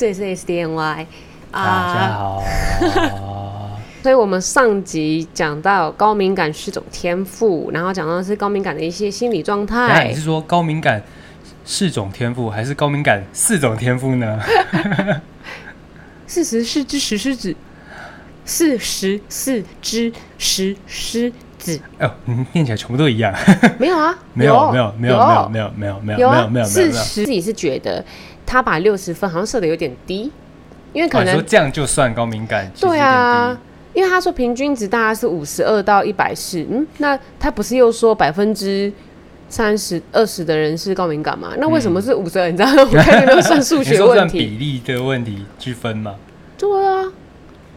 [0.00, 1.04] 这里是 SDNY
[1.50, 2.42] 啊，大家好。
[4.02, 10.08] 所以我们上集讲到高敏感是种天赋，然后讲到是高敏感的一些心理状态。
[10.08, 11.02] 你是说高敏感
[11.66, 14.40] 是种天赋，还是高敏感四种天赋呢？
[16.26, 17.54] 四十四只石狮子，
[18.46, 21.78] 四十四只石狮子。
[21.98, 23.34] 哦，你念起来全部都一样。
[23.78, 26.64] 没有啊， 没有，没有，没有，没有，没有，没有，没有，没有，没有。
[26.64, 28.02] 四十，自己是觉得
[28.50, 30.32] 他把六十分好像设的有点低，
[30.92, 32.68] 因为可能说这样就算高敏感。
[32.80, 33.56] 对啊。
[33.92, 38.92] 因为他说平均值大概是五十二到一百四，嗯，那他不是又说百分之
[39.48, 41.54] 三十二十的人是高敏感吗？
[41.58, 42.48] 那为什么是五十二？
[42.50, 42.88] 你知道吗？
[42.92, 44.38] 我看有没有算数学 问题？
[44.38, 46.14] 算比例的问题去分吗？
[46.56, 47.04] 对啊。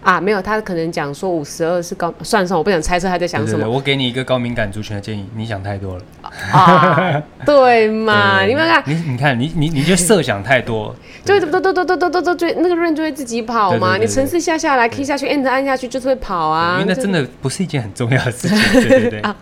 [0.04, 3.60] 啊，没有，他可能讲说五十二是高，算了算，我不想猜测他在想什么。
[3.60, 6.04] 对对对，我给你一个高敏感族群的建议，你想太多了。
[6.52, 8.44] 啊，对嘛？
[8.44, 10.94] 你们看，你你看，你你你就设想太多，
[11.24, 13.98] 就都都都都都都都就那个 run 就会自己跑嘛。
[13.98, 16.80] 你城市下下来，key 下去，enter 按下去，就是会跑啊。
[16.82, 19.20] 因为那真的不是一件很重要的事情，对对对。
[19.22, 19.36] 啊，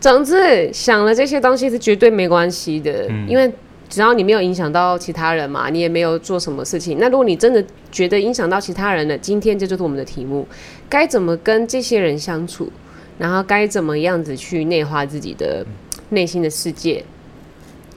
[0.00, 3.50] 总之，想了这些东西是绝对没关系的，嗯，因为。
[3.90, 6.98] 只要你没有影响到其他人嘛，你也没有做什么事情。
[7.00, 10.46] 那如果你真的觉得影响到其他人了，今天这就是我们的题目：
[10.88, 12.70] 该怎么跟这些人相处，
[13.18, 15.66] 然后该怎么样子去内化自己的
[16.10, 17.04] 内心的世界。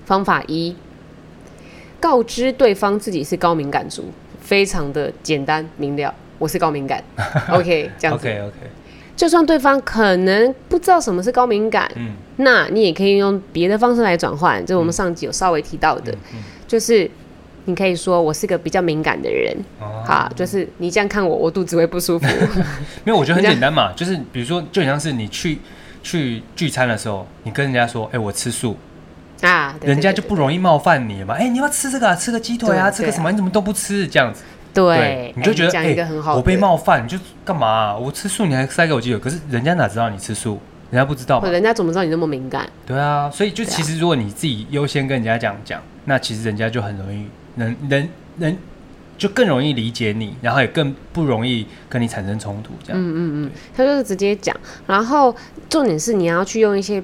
[0.05, 0.75] 方法一：
[1.99, 4.05] 告知对方自己是高敏感族，
[4.41, 6.13] 非常的简单明了。
[6.39, 7.01] 我是高敏感，
[7.53, 8.27] OK，这样子。
[8.27, 8.53] OK OK。
[9.15, 14.59] 就算对方可能不知道什么是高敏感，嗯，那你也可以用别的方式来转换。
[14.65, 17.09] 就是我们上集有稍微提到的，嗯嗯、就是
[17.65, 22.27] 你可以说我是个比较敏感的人，哦、好，就是你这样看我，我肚子会不舒服。
[23.05, 25.59] 没有我觉得很简单嘛，就是比如说，就很像是你去
[26.01, 28.75] 去聚餐的时候，你跟人家说，哎、欸，我吃素
[29.41, 31.35] 啊，人家就不容易冒犯你嘛。
[31.35, 33.29] 哎、欸，你要吃这个、啊，吃个鸡腿啊，吃个什么？
[33.31, 34.07] 你怎么都不吃？
[34.07, 34.43] 这样子。
[34.73, 37.95] 对，对，你就觉得哎、欸欸，我被冒犯，你就干嘛、啊？
[37.95, 39.19] 我吃素，你还塞给我鸡腿？
[39.19, 40.59] 可是人家哪知道你吃素？
[40.93, 41.49] 人家不知道嘛？
[41.49, 42.69] 人家怎么知道你那么敏感？
[42.85, 48.55] 对啊，所以就其实如果你自己优先跟人家讲讲、啊，那其实人家就很容易，能能能
[49.17, 52.73] 就更容易理解你，然后也更不容易跟你产生冲突。
[52.83, 54.55] 这样，嗯嗯嗯，他就是直接讲，
[54.85, 55.35] 然后
[55.67, 57.03] 重点是你要去用一些。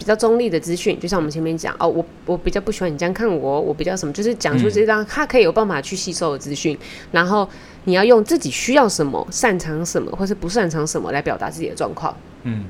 [0.00, 6.76] 比较中立的资讯，就像我们前面讲哦，我我比较不喜欢你这样看我，我比较什么，就是讲出这张他可以有办法去吸收的资讯，
[7.12, 7.48] 然后
[7.84, 12.14] 你要用自己需要什么、擅长什么，或是不擅长什么来表达自己的状况。
[12.42, 12.64] 嗯，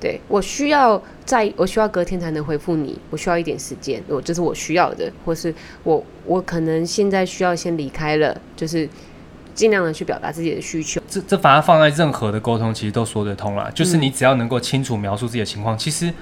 [0.00, 8.88] 对，我需要在，我需要隔天才能回复你，我需要一点时间，我这是我需要的，或是我我可能现在需要先离开了，就是
[9.54, 11.00] 尽量的去表达自己的需求。
[11.08, 16.12] 这这反而放在任何的沟通，其实都说得通了，就是你只要能够清楚描述自己的情况，其实。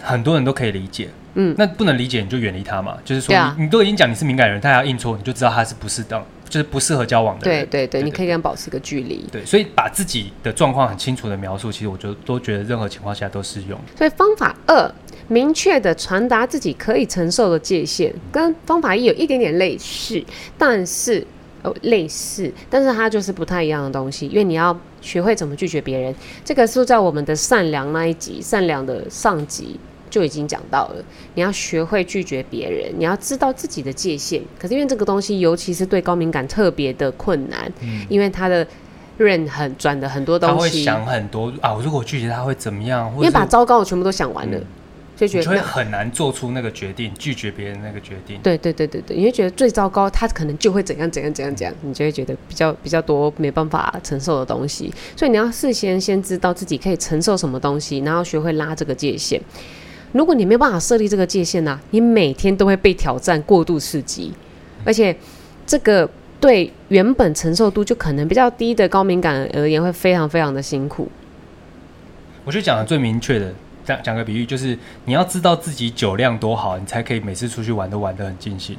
[0.00, 2.96] 很多人都可以理解，嗯，那不能理解你就远离他嘛。
[3.04, 7.66] 就是说你，你、啊、你都已经讲你是敏感人，他要硬戳，你就知道他是不适当，就是不适合交往的人。
[7.68, 9.24] 对对对，你可以跟他保持个距离。
[9.30, 13.78] 对，所以把自己的状况很清楚的描述，其实我觉得都觉得任何情况下都适用。
[13.96, 14.90] 所以方法二，
[15.28, 20.22] 明确的传达自己可以承受的界限，跟方法一有一点点类似，
[20.56, 21.26] 但是
[21.62, 26.14] 哦类似，但是它就是不太一样的东西，因为你要学会怎么拒绝别人。
[26.44, 29.78] 这个是在我们的善良那一集，善良的上集。
[30.08, 31.04] 就已经讲到了，
[31.34, 34.42] 你要学会拒绝别人，你要知道自己的界限。
[34.58, 38.66] 可是因为这个东西，尤其是对高敏感特别的困难，嗯，因为他的
[39.16, 41.78] 认很转的很多东西，他会想很多啊。
[41.82, 43.12] 如果拒绝他会怎么样？
[43.16, 44.64] 因为把糟糕的全部都想完了，嗯，
[45.16, 48.38] 所以觉得就会很难做出那个决定，拒绝别人那个决定。
[48.42, 54.92] 对对对对对，你会觉得最糟糕，他可能就会怎样怎样怎样怎样，你就会觉得比较比较多没办法承受的东西。
[55.16, 59.40] 所以你要事先先知道自己可以承受什么东西，然后学会拉这个界限。
[60.12, 64.32] 如果你没有办法设立这个界限呢、啊，你每天都会被挑战过度刺激，
[64.84, 65.14] 而且
[65.66, 66.08] 这个
[66.40, 71.08] 对原本承受度就可能比较低的高敏感而言，会非常非常的辛苦。
[72.44, 73.52] 我就讲的最明确的，
[73.84, 78.76] 讲讲个比喻，就是你要知道自己酒量多好，你才可以每次出去玩都玩得很尽兴。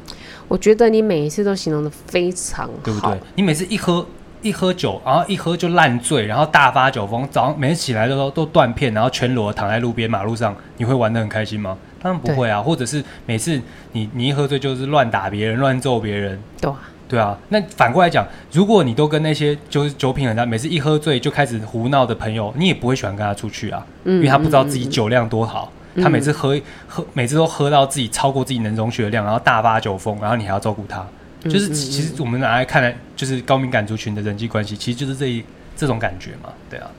[0.47, 3.19] 我觉得你每一次都形容的非常好，对不对？
[3.35, 4.05] 你每次一喝。
[4.41, 11.77] 一喝酒，然后一喝就烂醉，然后大发酒疯，早上每次起来都都断片，然后全裸躺在路边马路上，你会玩的很开心吗？
[12.01, 12.61] 当然不会啊。
[12.61, 17.37] 或者是每次你你一喝醉就是乱打别人、乱揍别人，对啊，对啊。
[17.49, 26.57] 那反过来讲，如果你都跟那些就是酒品很差，每次一喝醉就开始胡闹的朋友，你也不会喜欢跟他出去啊，嗯、因为他不知道自己酒量多好，嗯、他每次喝
[26.87, 31.05] 喝每次都喝到自己超过自己能容许的量，然后大发酒疯，然后你还要照顾他。
[31.45, 35.43] 就是其实我们拿来看来，就是高敏感族群的人际关系，其实就是这一
[35.77, 36.91] 这种感觉嘛，对啊。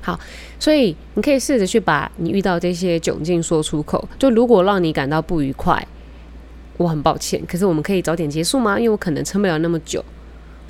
[0.00, 0.18] 好，
[0.58, 4.06] 所以你可以试着去把你遇到这些窘境说出口。
[4.18, 5.86] 就如果让你感到不愉快，
[6.76, 8.78] 我很抱歉，可是我们可以早点结束吗？
[8.78, 10.04] 因为我可能撑不了那么久。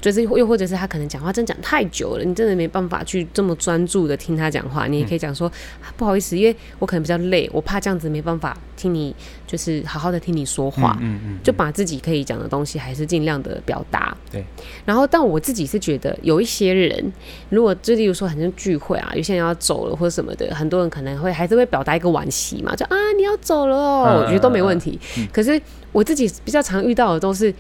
[0.05, 4.87] 就是又或者是他可能讲话真讲太久了，你真的没办法去这么专注的听他讲话。
[4.87, 9.17] 你也可以讲说、嗯啊、不好意思，因为我可能比较累，我怕这样子没办法听你，
[9.47, 10.95] 就是好好的听你说话。
[11.01, 14.15] 嗯嗯，嗯，就把自己可以讲的东西还是尽量的表达。
[14.31, 14.45] 对。
[14.85, 17.11] 然后，但我自己是觉得有一些人，
[17.49, 25.27] 如果就例如说，很像聚会啊，有些人要走了或者什么的，很多人可能会还是会表达一个惋惜嘛，就啊你要走了哦、嗯，我觉得都没问题、嗯。
[25.33, 25.59] 可是
[25.93, 27.55] 我自己比较常遇到的都是。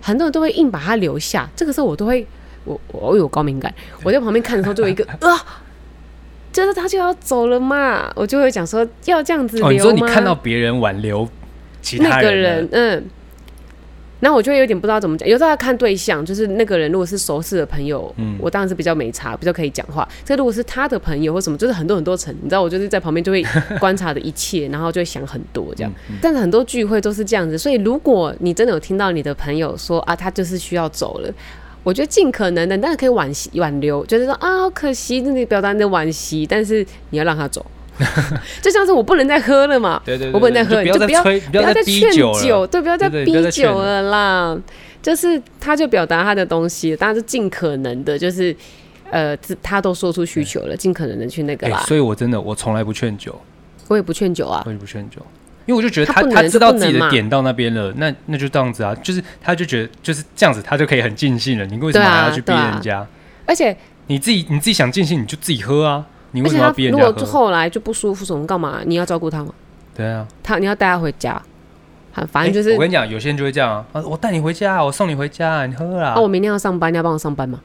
[0.00, 2.26] 很多人都会硬把他留下，这个时候我都会，
[2.64, 5.62] 我我有高敏感，我在旁边看的时候就有一个啊，
[6.52, 9.70] 就是他就要走了嘛，我就会讲说要这样子留吗？
[9.70, 11.28] 哦，你说你看到别人挽留
[11.82, 13.04] 其他人，那个人，嗯。
[14.20, 20.08] 那我就会有点不知道怎么讲，有时候要看对象，就是那个人如果是熟识的朋友，嗯，我当然是比较没差，比较可以讲话。
[20.24, 23.44] 这如果是他的朋友或什么，就是很多很多层，你知道，我就是在旁边就会
[23.78, 25.92] 观察的一切，然后就会想很多这样。
[26.08, 31.32] 嗯嗯、但是很多聚会都是这样子，所以如果你真的有听到你的朋友说啊，他就是需要走了，
[31.82, 37.64] 我觉得尽可能的，但是可以惋惜挽留，就是说啊，好可惜，那你表达你的惋惜，但是你要让他走。
[38.62, 44.58] 就像是我不能再喝了嘛，对对对对，我不能再喝，就不要不要再劝酒，对，不要再逼酒了啦。
[45.02, 48.54] 就是他就表达他的东西，当然是尽可能的，就是
[49.10, 51.78] 呃，他都说出需求了，尽可能的去那个啦。
[51.78, 53.40] 欸、所以我真的我从来不劝酒，
[53.88, 55.16] 我也不劝酒啊，我也不劝酒，
[55.64, 61.64] 因为我就觉得他他，他知道自己的点到那边了，那那就这样子啊，就是他就觉得就是这样子，他就可以很尽兴了。
[61.64, 62.98] 你为什么还要去逼人家？
[62.98, 63.08] 啊啊、
[63.46, 63.74] 而且
[64.08, 66.04] 你自己你自己想尽兴，你就自己喝啊。
[66.32, 67.04] 你为什么要逼人家？
[67.04, 68.80] 如果后来就不舒服什么干嘛？
[68.84, 69.52] 你要照顾他吗？
[69.94, 71.40] 对啊，他你要带他回家，
[72.30, 76.14] 反正就是、欸、我跟你讲，有些人就会这样啊，我带你回家，我送你回家，你喝啦。
[76.14, 77.60] 那、啊、我明天要上班，你要帮我上班吗？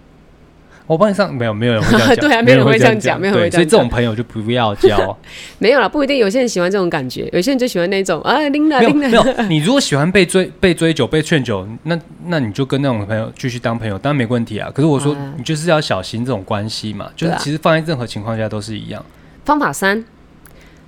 [0.87, 5.17] 我帮你上，没有没有人会这样讲， 对啊，没有人会这样讲，没有人会这样讲，所以这种朋友就不要交。
[5.57, 9.09] 没有啦，不一定，有些人喜欢这种感觉，有些人就喜欢那种啊，拎了拎了。
[9.09, 14.69] 没有，你如果喜欢被追、被追酒、被劝酒，那那你就跟那种朋友继续当朋友，当然没问题啊。
[14.73, 19.03] 可是我说，你就是要小心这种关系嘛，就是其实放在任何情况下都是一样。
[19.43, 20.05] 方法三，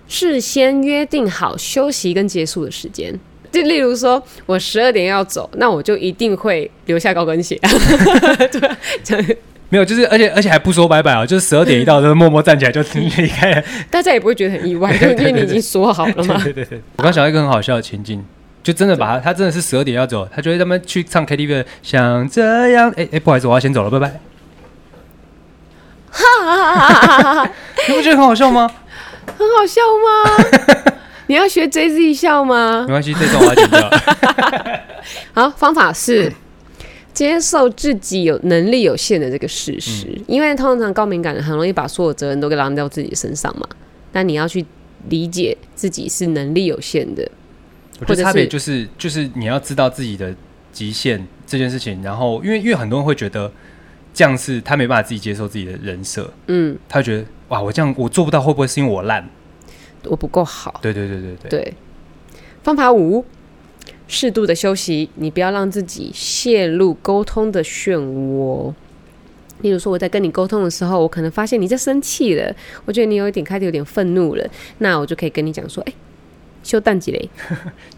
[0.08, 3.20] 事先约定好休息跟结束的时间。
[3.50, 7.58] 就例如说，我十二点要走，那我就一定会留下高跟鞋。
[9.06, 9.38] 对，
[9.70, 13.64] 没有，就是而且而且还不说拜拜啊，就是十二点一到，就默默站起来就 离开了。
[13.92, 16.40] 大家也不会觉得很意外， 就因为你已经说好了嘛。
[16.44, 18.24] 对对对，我刚想到一个很好笑的情境，
[18.64, 22.92] 就真的把他，他真的是十二点要走，他就会他们去唱 KTV，想这样。
[22.96, 24.20] 哎哎，不好意思，我要先走了，拜拜。
[26.10, 27.52] 哈哈哈哈哈！
[27.90, 28.68] 你不觉得很好笑吗？
[29.38, 30.94] 很好笑吗？
[31.28, 32.86] 你要学 JZ 笑吗？
[32.88, 33.92] 没关系，这段我要剪掉。
[35.34, 36.32] 好，方法是
[37.18, 43.68] 接受自己有能力有限的这个事实，嗯、因为通常高敏感的很容易把所有责任都给揽到自己身上嘛。
[44.12, 44.64] 但你要去
[45.10, 47.28] 理解自己是能力有限的，
[48.02, 50.32] 我觉得差别就是就是你要知道自己的
[50.72, 52.04] 极限这件事情。
[52.04, 53.52] 然后，因为因为很多人会觉得。
[54.14, 59.24] 这样是他没办法自己接受自己的人设，嗯，他觉得哇，我这样我做不到，会不会是因为我烂，
[60.06, 60.80] 我不够好？
[60.82, 61.50] 对对对对对。
[61.52, 61.74] 对，
[62.64, 63.24] 方法五，
[64.08, 68.74] 适度的休息，你不要让自己陷入沟通的漩涡。
[69.62, 74.48] 例如说，我在跟你沟通的时候，我可能发现你在生气了，我觉得你有一点开始有点愤怒了，
[74.80, 75.96] 那我就可以跟你讲说，哎、欸，
[76.64, 77.30] 休淡几嘞，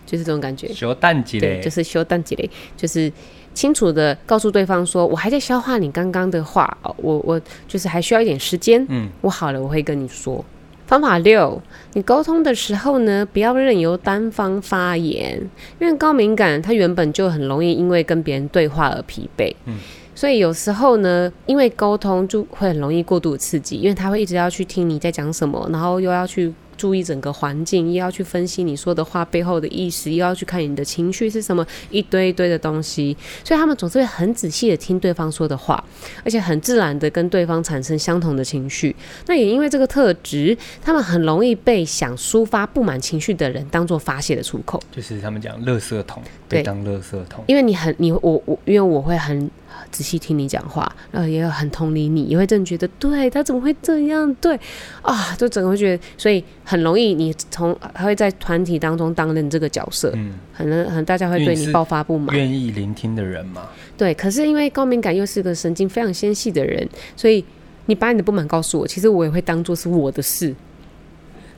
[0.06, 0.68] 就是这种感觉。
[0.74, 3.12] 修淡几嘞，就是修淡几嘞，就是。
[3.52, 8.86] 清楚的告诉对方说，我还在消化你刚刚的话，我我就是还需要一点时间。
[8.88, 10.46] 嗯，我好了，我会跟你说。
[10.90, 11.62] 方法六，
[11.94, 15.40] 你沟通的时候呢，不要任由单方发言，
[15.80, 19.54] 因为高敏感他原本就很容易因为跟别人对话而疲惫。
[19.66, 19.78] 嗯，
[20.16, 26.52] 所以有时候呢，因为沟通就会很容易过度刺激，因为他会一直要去听你在讲什么，然后又要去。
[26.80, 33.16] 注意整个环境，又要去分析你说的话背后的意思，又要去看你的情绪是什么，一堆一堆的东西。
[33.44, 35.84] 所以他们总是会很仔细的听对方说的话，
[36.24, 38.96] 而且很自然的跟对方产生相同的情绪。
[39.28, 47.44] 那也因为这个特质，他们很容易被想抒发不满情绪的人当做发泄的出口，就是他们讲“垃圾桶”，被当“垃圾桶”。
[47.48, 49.52] 因为你很你我我，因为我会很。
[49.92, 54.34] 仔细听你讲话，然后也有很同理你，也会真的觉得对他怎么会这样？
[54.36, 54.58] 对
[55.02, 62.36] 啊，就整个会觉得，所以很容易你从他会在团体当中担任这个角色，嗯，很很大家会对你爆发不满。
[62.36, 63.68] 愿意聆听的人嘛，
[63.98, 64.14] 对。
[64.14, 67.44] 可是因为高敏感又是个神经非常纤细的人，所以
[67.88, 70.54] 你把你的不满告诉我，其实我也会当做是我的事，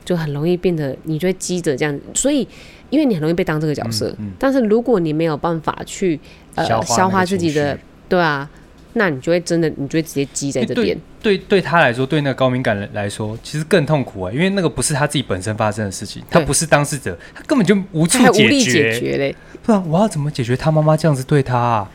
[0.04, 2.00] 就很容易变得你就会积着这样。
[2.14, 2.48] 所以
[2.88, 6.18] 因为你很容易被当这个角色，嗯嗯，但是如果你没有办法去
[6.54, 7.78] 呃消化自己的。
[8.12, 8.46] 对啊，
[8.92, 10.94] 那你就会真的，你就会直接积在这边。
[11.22, 18.44] 对，对他来说，对那个高敏感人来说，其实更痛苦啊，因为那个不是他自己本身发生的事情，他不是当事者，他根本就无处解决。
[18.44, 19.34] 无力解决嘞。
[19.62, 21.90] 不然我要怎么解决他妈妈这样子对他啊？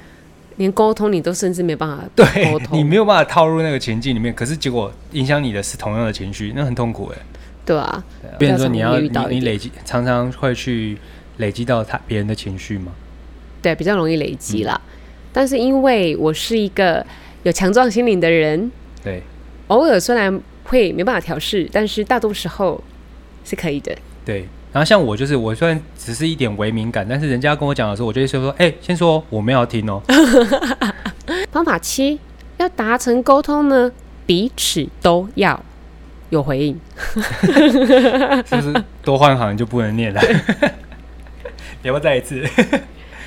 [0.55, 7.17] 连沟通你都甚至没办法对沟通，你没有办法套入那个情境里面，可是结果影响你的是同样的情绪，那很痛苦哎。
[7.63, 8.03] 对啊，
[8.39, 10.97] 变成说你要你你累积常常会去
[11.37, 12.91] 累积到他别人的情绪吗？
[13.61, 14.79] 对，比较容易累积啦。
[14.83, 14.86] 嗯、
[15.37, 17.05] 但是因为我是一个
[17.43, 18.71] 有强壮心灵的人，
[19.03, 19.21] 对，
[19.67, 22.83] 偶尔虽然会没办法调试，但是大多时候
[23.45, 23.95] 是可以的。
[24.25, 24.47] 对。
[24.73, 30.01] 然后像我就是，我虽然只是一点微敏感，但是人家跟我讲的时候，我就会说说，哎、欸，先说我没有听哦。
[31.53, 32.19] 方法七，
[32.57, 33.91] 要达成沟通呢，
[34.25, 35.63] 彼此都要
[36.31, 36.79] 有回应。
[37.13, 40.19] 是不是多换行就不能念了？
[41.83, 42.43] 你 要不要再一次？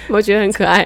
[0.09, 0.85] 我觉得很可爱。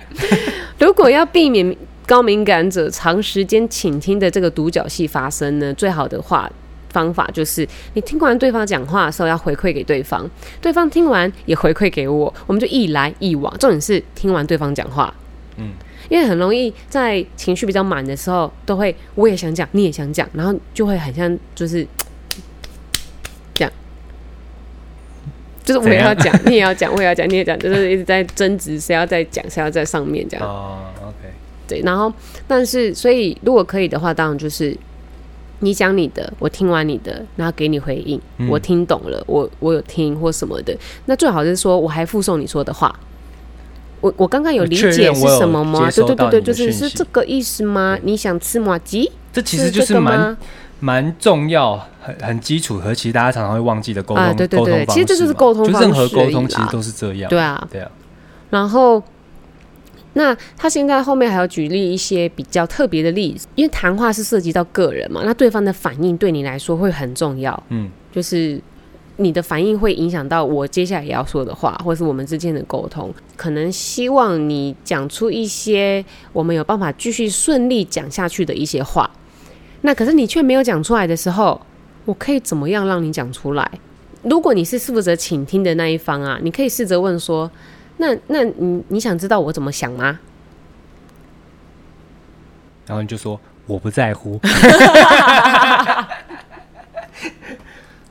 [0.78, 1.76] 如果要避免
[2.06, 6.50] 高敏感者长时间倾听的这个独角戏发生呢，最好的话。
[6.90, 13.52] 方法就是，你听完对方讲话的时候要回馈给对方，对方听完也回馈给我，我们就一来一往。
[13.58, 15.12] 重点是听完对方讲话，
[15.56, 15.72] 嗯，
[16.08, 21.84] 因为很容易在情绪比较满的时候，都会我也想讲，你也想讲，然后就会很像就是
[23.54, 23.72] 这样，
[25.64, 30.46] 就是我也要讲，你也要讲，我也要讲，你也讲，就是一直在争执，谁要在讲，谁要在上面这样。
[30.46, 30.78] 哦
[31.66, 32.12] 对，然后
[32.46, 34.76] 但是所以如果可以的话，当然就是。
[35.60, 38.20] 你讲你的，我听完你的，然后给你回应。
[38.36, 40.76] 嗯、我听懂了，我我有听或什么的。
[41.06, 42.94] 那最好是说，我还附送你说的话。
[44.02, 45.90] 我我刚刚有理解是什么吗？
[45.90, 47.98] 对对对对，就是是这个意思吗？
[48.02, 49.10] 你想吃麻吉？
[49.32, 50.36] 这其实就是蛮
[50.84, 54.22] 蛮重要、很很基础和其实大家常常会忘记的沟通。
[54.22, 55.88] 啊，对对对，其实这就是沟通方式。
[55.88, 57.30] 就任何沟通其实都是这样。
[57.30, 57.90] 对啊，对啊。
[58.50, 59.02] 然后。
[60.16, 67.60] 那他现在后面还要举例一些比较特别的例子，因为谈话是涉及到个人嘛，那对方的反应对你来说会很重要。
[67.70, 68.60] 嗯，就是
[69.16, 73.12] 你的反应会影响到我接下来也要说的话，或是我们之间的沟通。
[73.34, 79.10] 可能希望你讲出一些我们有办法继续顺利讲下去的一些话。
[79.86, 81.60] 那可是你却没有讲出来的时候，
[82.06, 83.70] 我可以怎么样让你讲出来？
[84.22, 87.50] 如果你是负责倾听的那一方啊，你可以试着问说。
[87.98, 90.18] 那那你你想知道我怎么想吗？
[92.86, 94.40] 然后你就说我不在乎。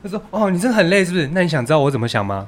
[0.02, 1.28] 他说：“哦，你真的很累是不是？
[1.32, 2.46] 那你想知道我怎么想吗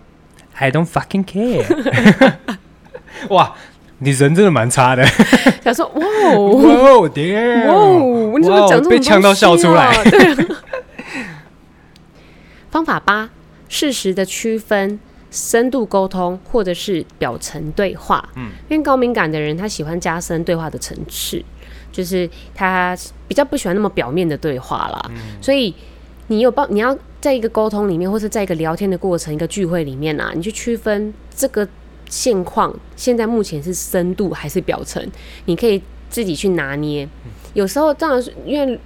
[0.54, 2.36] ？I don't fucking care。”
[3.28, 3.56] 哇，
[3.98, 5.04] 你人真的蛮差的。
[5.64, 8.90] 想说：“哇哦，哇哦，天，哇，你怎么讲这么多？
[8.90, 9.92] 被呛到笑出来。
[10.10, 10.46] ”对。
[12.70, 13.30] 方法八：
[13.68, 14.98] 适时的区分。
[15.28, 21.44] 深度沟通或者是表层对话，嗯，因为高敏感的人他喜欢加深对话的层次，
[21.92, 22.96] 就是他
[23.28, 25.10] 比较不喜欢那么表面的对话啦。
[25.10, 25.74] 嗯，所以
[26.28, 31.68] 你有帮你要在一个沟通里面，或是在一个聊天的过程、一个聚会里面啊，你去区分这个
[32.08, 35.04] 现况，现在目前是深度还是表层，
[35.44, 37.08] 你可以自己去拿捏。
[37.54, 38.78] 有时候当然是因为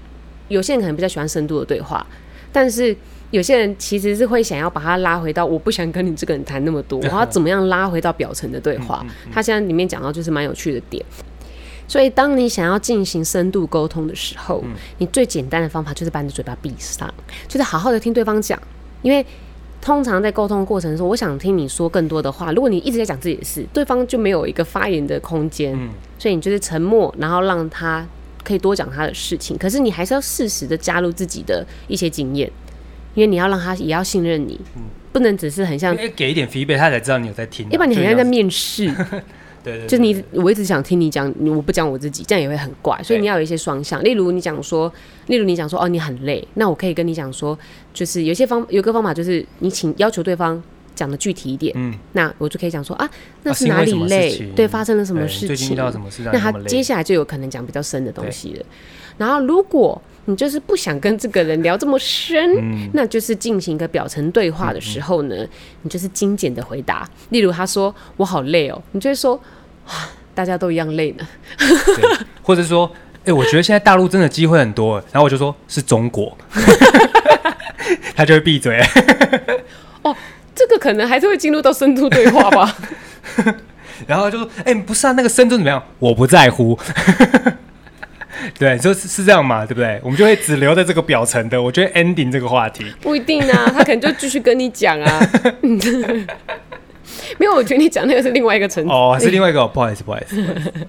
[0.48, 2.06] 有些人可能比较喜欢深度的对话，
[2.52, 2.96] 但是。
[3.30, 9.06] 有些人其实是会想要把它拉回到，我不想跟你这个人谈那么多， 我要怎么样拉回到表层的对话？
[9.32, 11.00] 他现在里面讲到就是蛮有趣的点。
[11.86, 14.64] 所以当你想要进行深度沟通的时候，
[14.98, 17.08] 你最简单的方法就是把你的嘴巴闭上，
[17.46, 18.60] 就是好好的听对方讲。
[19.02, 19.24] 因为
[19.80, 22.52] 通常在沟通过程中，我想听你说更多的话。
[22.52, 25.76] 如果你一直在讲自己的事，对方就没有一个发言的空间。
[26.18, 28.06] 所以你就是沉默，然后让他
[28.44, 29.56] 可以多讲他的事情。
[29.56, 32.50] 可是你还是要适时的加入自己的一些经验。
[33.14, 34.82] 因为你要让他也要信任你，嗯、
[35.12, 37.68] 不能只是很像给一点 feedback，他才知道你有在听、啊。
[37.72, 38.86] 要不然你好像在面试，
[39.62, 43.00] 对，就你我一直想听你讲，我不讲我自己，这样也会很怪。
[43.02, 44.92] 所以你要有一些双向，例如你讲说，
[45.26, 47.58] 例如你讲说哦，你很累，那我可以跟你讲说，
[47.92, 50.62] 就是有些方有个方法，就是你请要求对方
[50.94, 53.08] 讲的具体一点，嗯，那我就可以讲说啊，
[53.42, 54.34] 那是哪里累？
[54.34, 55.48] 啊、对，发生了什么事情？
[55.48, 56.22] 最近遇到什么事？
[56.24, 58.64] 那他接下来就有可能讲比较深的东西了。
[59.18, 65.48] 然后如果你就是不想跟这个人聊这么深，嗯、那就是进行一个表层对话的时候呢，嗯嗯、
[65.82, 67.08] 你就是精简的回答。
[67.30, 69.34] 例如他说我好累哦，你就会说
[69.86, 71.26] 啊，大家都一样累呢。
[72.42, 76.36] 或者说，哎、欸，我觉得现在大陆真的机会很多，然后我就说是中国，
[78.14, 78.80] 他就会闭嘴。
[80.02, 80.16] 哦，
[80.54, 82.76] 这个可能还是会进入到深度对话吧。
[84.06, 85.82] 然后就说，哎、欸，不是啊，那个深度怎么样？
[85.98, 86.78] 我不在乎。
[88.58, 90.00] 对，就是是这样嘛，对不对？
[90.02, 91.60] 我们就会只留在这个表层的。
[91.60, 95.30] 我觉得 ending 这个话题不一定啊，他可能就继续跟你讲啊。
[97.38, 98.90] 没有，我觉得你讲那个是另外一个层次。
[98.90, 100.36] 哦，是另外一个，不好意思，不好意思，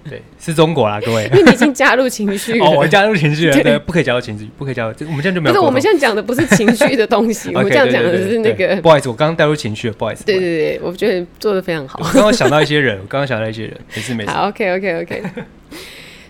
[0.08, 1.25] 对，是中国啦，各位。
[1.25, 5.53] 因为你已经加入情绪哦，我加入情绪了，对，不可以加入情绪，不可以加入，我们这样就没有。
[5.53, 8.75] 不是，我们现在讲的不是情绪的东西，我们这样讲的是那个。
[8.81, 10.24] 不好意思，我刚刚带入情绪了，不好意思。
[10.24, 12.00] 对对对，我觉得做的非常好。
[12.01, 14.29] 我刚刚想到一些人，我刚刚想到一些人，没事没事。
[14.29, 15.24] 好，OK，OK，OK。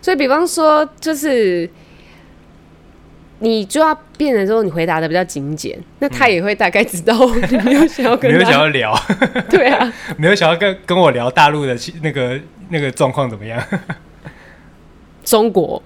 [0.01, 1.69] 所以，比方说，就是。
[3.43, 7.17] 你就要变的时候，你回答的比较精简，那他也会大概知道
[7.49, 8.95] 你没有想要跟，没有想要聊，
[9.49, 12.39] 对啊， 没有想要跟跟我聊大陆的那个
[12.69, 13.59] 那个状况怎么样？
[15.25, 15.81] 中国。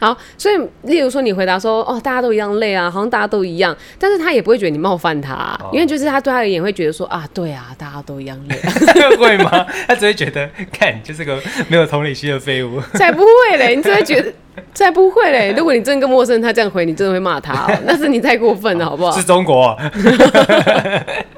[0.00, 8.72] 好，所以例如说你回答说哦，大家都一样累啊，好像大家都一样，但是他也不会觉得你冒犯他，啊，哦、因为就是他对他而言会觉得说啊，对啊，大家都一样累，啊，
[9.18, 9.66] 会吗？
[9.86, 14.32] 他只会觉得看你就是个没有同理心的废物，才不会嘞，你只会觉得
[14.74, 19.12] 才不会嘞，如果你真的跟陌生人他这样回，你真的会骂他，喔，那是你太过分了，好不好？
[19.16, 19.76] 是中国，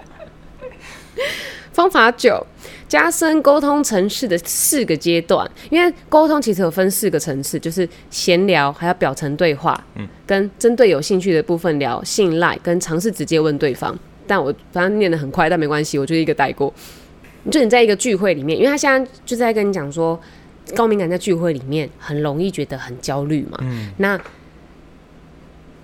[1.73, 2.47] 方法九。
[2.89, 13.97] 加深沟通层次的四个阶段，因为沟通其实有分四个层次，就是闲聊，还要表层对话，嗯，跟针对有兴趣的部分聊，信赖跟尝试直接问对方。
[14.27, 16.75] 但我反正念得很快，但没关系，我就一个带过。
[17.49, 20.21] 就你在一个聚会里面，因为他现在就在跟你讲说，
[20.75, 24.21] 高敏感在聚会里面很容易觉得很焦虑嘛，嗯，那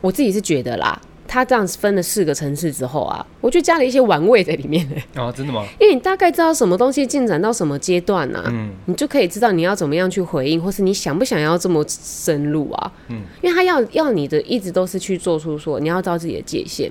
[0.01, 1.01] 我自己是觉得啦。
[1.27, 4.97] 他这样子分了四个层次之后啊，我就加了一些玩味在里面呢。
[5.17, 5.67] 哦，真的吗？
[5.81, 12.93] 因为你大概知道什么东西进展到什么阶段啊，嗯，你就可以知道你要怎么样去回应，或是你想不想要这么深入啊？
[13.09, 16.91] 嗯，因为他要要你的一直都是去做出说你要知道自己的界限。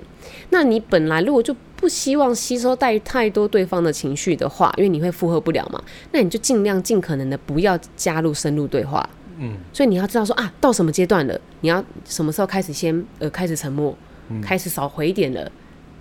[0.49, 9.07] 那你本来如果就不希望吸收带太多对方的情绪的话，因为你会负荷不了嘛，那你就尽量尽可能的不要加入深入对话。
[9.37, 13.95] 嗯，所以你要知道说啊，到什么阶段了，你要什么时候开始先呃开始沉默。
[14.41, 15.51] 开始少回一点了，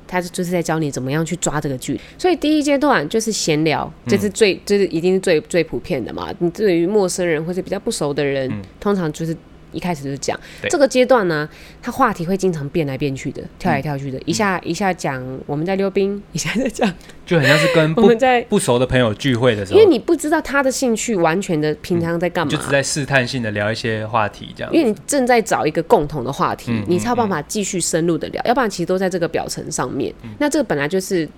[0.07, 2.00] 他就是在教你怎么样去抓这个距离。
[2.19, 6.33] 所以第一阶段就是闲聊，这是最就是一定是最最普遍的嘛。
[6.38, 9.37] 你对于陌生人或者比较不熟的人，通常就是。
[9.75, 11.49] 一开始就是讲对这个阶段呢，
[11.83, 16.93] 他话题会经常变来变去的，跳来跳去的，嗯、一下一下讲我们在溜冰， 一下在讲，
[17.27, 24.73] 就很像是跟 我们在不熟的朋友聚会的时候，因为你不知道他的兴趣，完全的平常在干嘛，嗯、就只在试探性的聊一些话题这样。
[24.73, 30.15] 因为你正在找一个共同的话题，嗯、你才有办法继续深入的聊，要不然其实都在这个表层上面。
[30.23, 31.29] 嗯、那这个本来就是。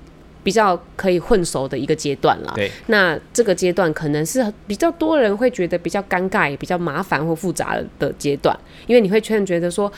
[0.47, 2.53] 比较可以混熟的一个阶段了。
[2.55, 8.57] 对，那这个阶段可能是比较多人会觉得比较尴尬、也比较麻烦或复杂的阶段，
[8.87, 9.93] 因为你会突然觉得说，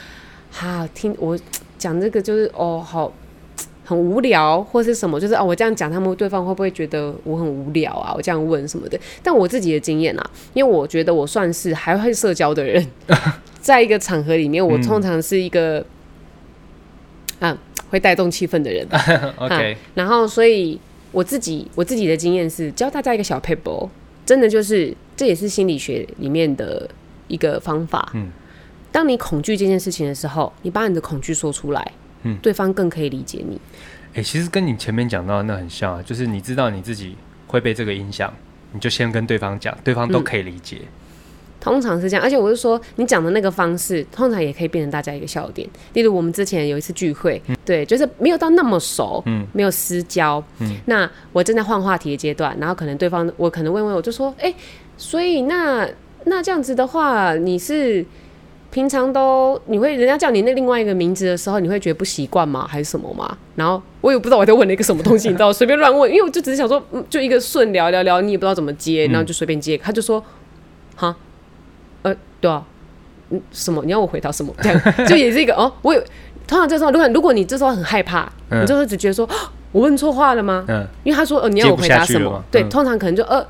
[0.49, 1.37] 哈、啊，听我
[1.77, 3.13] 讲这个就是哦，好
[3.85, 8.11] 很无聊，或是什么，就是哦， 我这样讲，他们对方会不会觉得我很无聊啊？
[8.15, 8.99] 我这样问什么的？
[9.21, 12.83] 但我自己的经验啊，因为我觉得我算是还会社交的人，
[13.61, 15.85] 在一个场合里面，我通常是一个、
[17.37, 17.57] 嗯、啊。
[17.89, 18.87] 会带动气氛的人，
[19.37, 20.79] OK，然后所以
[21.11, 23.89] 我自己我自己的经验是教大家一个小 paper，，
[24.25, 26.89] 真的就是这也是心理学里面的
[27.27, 28.11] 一个方法。
[28.13, 28.29] 嗯，
[28.91, 31.91] 当你恐惧这件事情的时候，你把你的恐惧说出来，
[32.23, 33.59] 嗯，对方更可以理解你。
[34.13, 37.15] 欸，其实跟你前面讲到的那很像啊，就是你知道你自己
[37.47, 38.33] 会被这个影响，
[38.73, 40.77] 你就先跟对方讲，对方都可以理解。
[40.81, 40.87] 嗯
[41.59, 45.67] 通常是这样，而且我是说，你讲的那个方式，通常也可以变成大家一个笑点。
[45.93, 54.55] 例如，我们之前有一次聚会，嗯、对，就是没有到那么熟，嗯，没有私交，嗯，那我正在换话题的阶段，然后可能对方，我可能问问，我就说，哎、欸，
[54.97, 55.87] 所以那
[56.25, 58.05] 那这样子的话，你是
[58.71, 62.65] 平常都你会人家叫你那另外一个名字的时候，你会觉得不习惯吗？
[62.69, 63.37] 还是什么吗？
[63.55, 70.23] 然后我也不知道我在问了一个什么东西，你知道，随便乱问，因为我就只是想说，嗯，就一个顺聊聊聊，你也不知道怎么接，然后就随便接，他就说，
[70.95, 71.15] 哈。
[72.39, 72.63] 呃，对啊，
[73.29, 73.83] 嗯，什么？
[73.85, 74.53] 你要我回答什么？
[74.61, 75.71] 这样 就也是一个哦。
[75.81, 76.01] 我有
[76.47, 79.27] 通常这时候，如果如果你这时候很害怕，嗯、你就是只觉得说，
[79.71, 80.65] 我问错话了吗？
[80.67, 82.31] 嗯，因为他说，呃，你要我回答什么？
[82.35, 83.45] 嗯、对，通常可能就呃，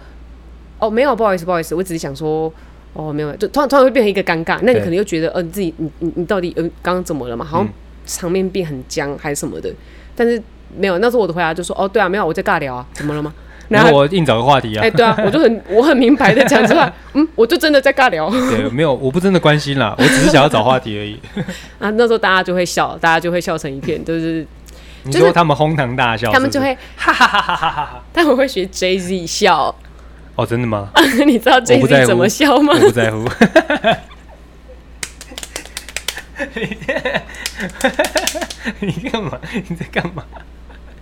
[0.79, 2.51] 哦，没有，不好意思，不好意思，我只是想说，
[2.93, 4.59] 哦，没有，就突然突然会变成一个尴尬。
[4.63, 7.45] 那你可能又觉得，呃，你自己，你你你到底呃刚刚怎么了嘛？
[7.45, 7.69] 好像
[8.05, 9.73] 场面变很僵还是什么的。
[10.15, 10.41] 但是
[10.77, 13.33] 没有，那时候我的回答就说，哦，对啊，没有，我在尬聊啊，怎么了吗？
[13.69, 14.83] 然后我硬找个话题啊！
[14.83, 18.29] 哎，对啊，我就很我很明白的讲出来， 嗯，我就真的在尬聊。
[18.29, 21.19] 对，没有，我不真的关心啦，我只是想要找话题而已。
[21.79, 24.45] 啊，那时候大家就会笑，大家就会笑成一片，就是
[25.03, 29.73] 你说他们哄堂大笑，他们就会哈哈哈哈哈哈，他们会学 Jay Z 笑。
[30.35, 30.89] 哦，真的吗？
[31.25, 32.73] 你知道 Jay Z 怎么笑吗？
[32.73, 33.27] 我不在乎。
[38.79, 39.37] 你干嘛？
[39.67, 40.23] 你在干嘛？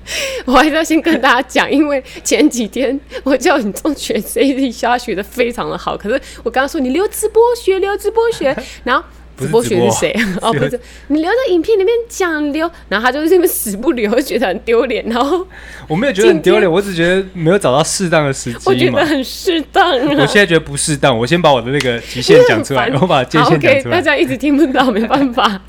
[0.46, 9.04] 我还是要先跟大家讲，因为前几天我叫你中学 C D 学学的非常的好，可是我刚刚说你留直播学，留直播学， 然后
[9.38, 10.16] 直播学是谁？
[10.42, 15.06] 哦，不是，你留在影片里面讲留，然后他就是这边死不留，觉得很丢脸。
[15.08, 15.46] 然后
[15.88, 18.60] 我没有觉得很丢脸，我只觉得没有找到适当的时机。
[18.66, 20.08] 我觉得很适当，啊。
[20.18, 23.98] 我现在觉得不适当，我先把我的那个极限讲出来，然后把界限讲出来。
[23.98, 25.62] 大家一直听不到，没办法。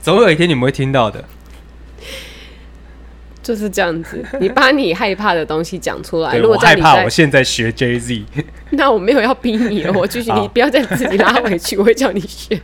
[0.00, 1.22] 总有一天你们会听到的。
[3.48, 6.36] 就是这样子，你把你害怕的东西讲出来。
[6.36, 8.22] 如果我害怕，我现在学 Jay Z。
[8.72, 12.60] 那我没有要逼你了，我继续，你不要再自己拉回去，我会叫你学。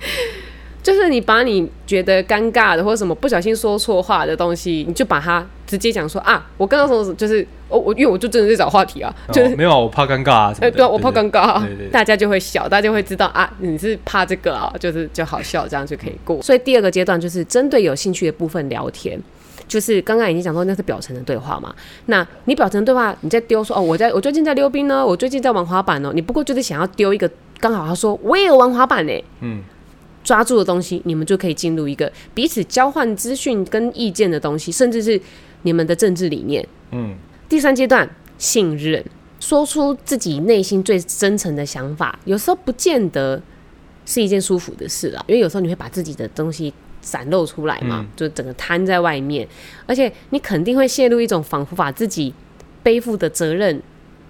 [0.82, 16.40] 就是你把你觉得尴尬的或者什么不小心说错话的东西，你就把它直接讲说啊，我刚刚说就是哦我因为我就真的在找话题啊，就是、哦、没有我怕尴尬啊，哎、欸、对啊，我怕尴尬、啊，大家就会笑，大家就会知道啊，你是怕这个啊，就是就好笑，这样就可以过。
[16.40, 19.20] 所以第二个阶段就是针对有兴趣的部分聊天，
[19.68, 21.74] 就是刚刚已经讲说那是表层的对话嘛，
[22.06, 29.62] 那你表层对话你在丢说哦，我在我最近在溜冰呢，我最近在玩滑板哦，你不过就是想要丢一个刚好他说我也有玩滑板呢，嗯。
[30.24, 35.18] 抓住的东西，你们就可以进入一个彼此交换资讯跟意见的东西，甚至是
[35.62, 36.66] 你们的政治理念。
[36.90, 37.14] 嗯，
[37.48, 39.04] 第三阶段，信任，
[39.40, 43.40] 说出自己内心最真诚的想法，有时候不见得
[44.06, 49.46] 是一件舒服的事了，因为有时候你会把自己的东西展露出来嘛，嗯、就整个摊在外面，
[49.86, 52.32] 而且你肯定会陷入一种仿佛把自己
[52.82, 53.80] 背负的责任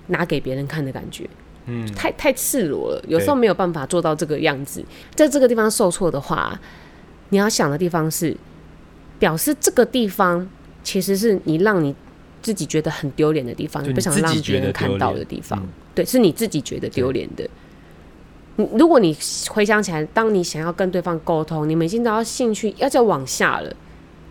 [0.09, 1.29] 拿给别人看的感觉。
[1.67, 4.83] 嗯，太太赤裸了，有时候没有办法做到这个样子。
[5.15, 6.59] 在这个地方受挫的话，
[7.29, 8.35] 你要想的地方是，
[9.19, 10.49] 表示这个地方
[10.89, 11.95] 其实是你让你
[12.41, 15.61] 自己觉得很丢脸的地方，你不想让别人看到的地方。
[15.63, 17.47] 嗯、对，是你自己觉得丢脸的。
[18.57, 19.15] 你如果你
[19.51, 23.71] 回想起来，当你想要跟对方沟通，你们已经找到兴趣，要再往下了，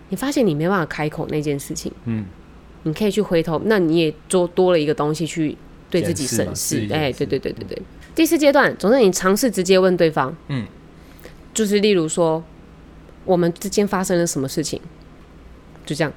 [0.10, 2.26] 你发现你没办法开口那件事情，嗯，
[2.82, 5.56] 你可以去回头，那你也做多了一个东西去。
[5.92, 7.82] 对自己审视，哎，对对对对对。
[8.14, 10.66] 第四阶段，总之你尝试直接问对方，嗯，
[11.54, 12.44] 就是例如说，
[13.24, 14.82] 我们之间发生了什么事情，
[15.86, 16.12] 就这样。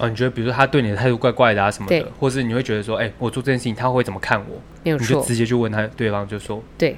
[0.00, 4.60] 哦，你觉得比如说他对你的态度怪怪的啊什么的，或是你会觉得说，哎，我做这件事情他会怎么看我？
[4.82, 6.96] 没有错，你就直接就问他，对方就说，对，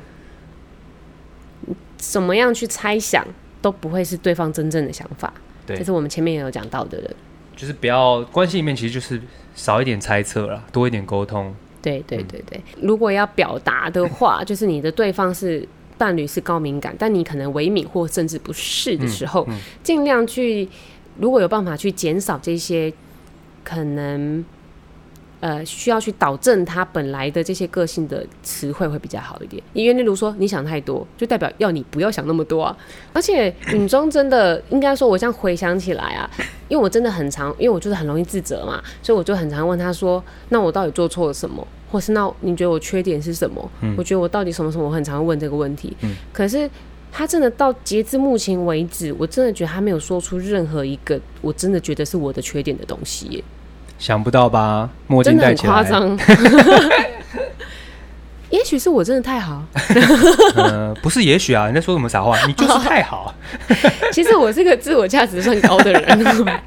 [1.97, 3.27] 怎么样去猜想
[3.61, 5.33] 都不会是对方真正的想法。
[5.67, 7.17] 对，这是我们前面也有讲到的人，
[7.57, 9.21] 就是不要关系里面其实就是。
[9.55, 11.55] 少一点猜测了，多一点沟通。
[11.83, 19.47] 对对对对，嗯、如果要表达的话，就是你的对方是伴侣是高敏感，但你可能微敏或甚至不是的时候，
[19.83, 20.03] 尽、嗯。
[20.03, 20.67] 嗯、量去，
[21.23, 22.93] 如果有办法去减少这些
[23.65, 24.45] 可能。
[25.43, 29.61] 呃，需要去导正他本来的这些个性的词汇会比较好一点。
[29.73, 32.77] 因为例如说，你想太多，就代表要你不要想那么多啊。
[33.13, 36.31] 而且允中真的应该说，我这样回想起来啊，
[36.71, 41.67] 因为我真的很常，因为我就是很容易自责嘛，所以我就很常问他说：“那我到底做错了什么？
[41.91, 45.97] 或是那你觉得我缺点是什么？”嗯、我觉得我到底什么什么，我很常问这个问题。
[46.03, 46.71] 嗯、可是
[47.13, 53.45] 他真的到截至目前为止，我真的觉得他没有说出任何一个我真的觉得是我的缺点的东西耶。
[53.99, 54.89] 想不到吧？
[55.07, 57.01] 墨镜戴起来，真的很夸张。
[58.51, 59.63] 也许是我真的太好。
[60.57, 62.37] 呃，不是，也许啊，你在说什么傻话？
[62.47, 63.35] 你就是太好。
[64.13, 66.27] 其实我是个自我价值算高的人，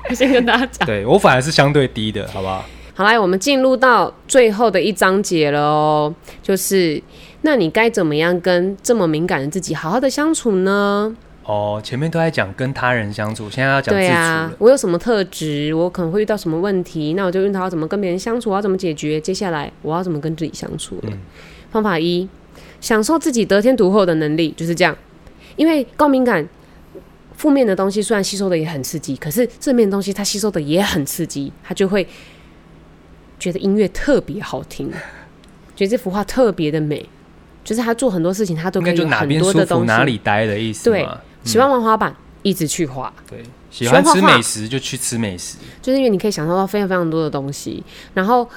[0.10, 0.86] 我先跟大家讲。
[0.88, 2.66] 对，我反而是相对低的，好不好？
[2.96, 7.00] 好来，我们进入到最后的一章节了哦，就是
[7.46, 11.16] 那你该怎么样跟这么敏感的自己好好的相处呢？
[11.44, 14.08] 哦，前面都在讲跟他人相处，现在要讲自处。
[14.08, 15.72] 对啊，我有什么特质？
[15.76, 17.14] 我可能会遇到什么问题？
[17.14, 19.22] 那我就问他要怎么跟别人相处，我要怎么解决？
[19.22, 20.98] 接下来我要怎么跟自己相处？
[21.04, 21.20] 嗯，
[21.70, 22.28] 方法一，
[22.82, 24.98] 享受自己得天独厚的能力，就是这样。
[25.56, 26.50] 因为高敏感，
[27.36, 32.08] 负面的东西虽然吸收的也很刺激，可是正面的东西它吸收的也很刺激，他就会
[33.38, 34.90] 觉得音乐特别好听，
[35.76, 37.08] 觉得这幅画特别的美，
[37.66, 39.88] 就是他做很多事情，他都可以有很多的东西。
[39.88, 40.90] 哪里待的意思？
[40.90, 41.06] 对。
[41.44, 43.14] 喜欢玩滑板，一直去滑。
[43.30, 45.58] 对，喜欢吃美食就去吃美食。
[45.80, 47.84] 就是因为你可以享受到非常非常多的东西。
[48.16, 48.50] 然后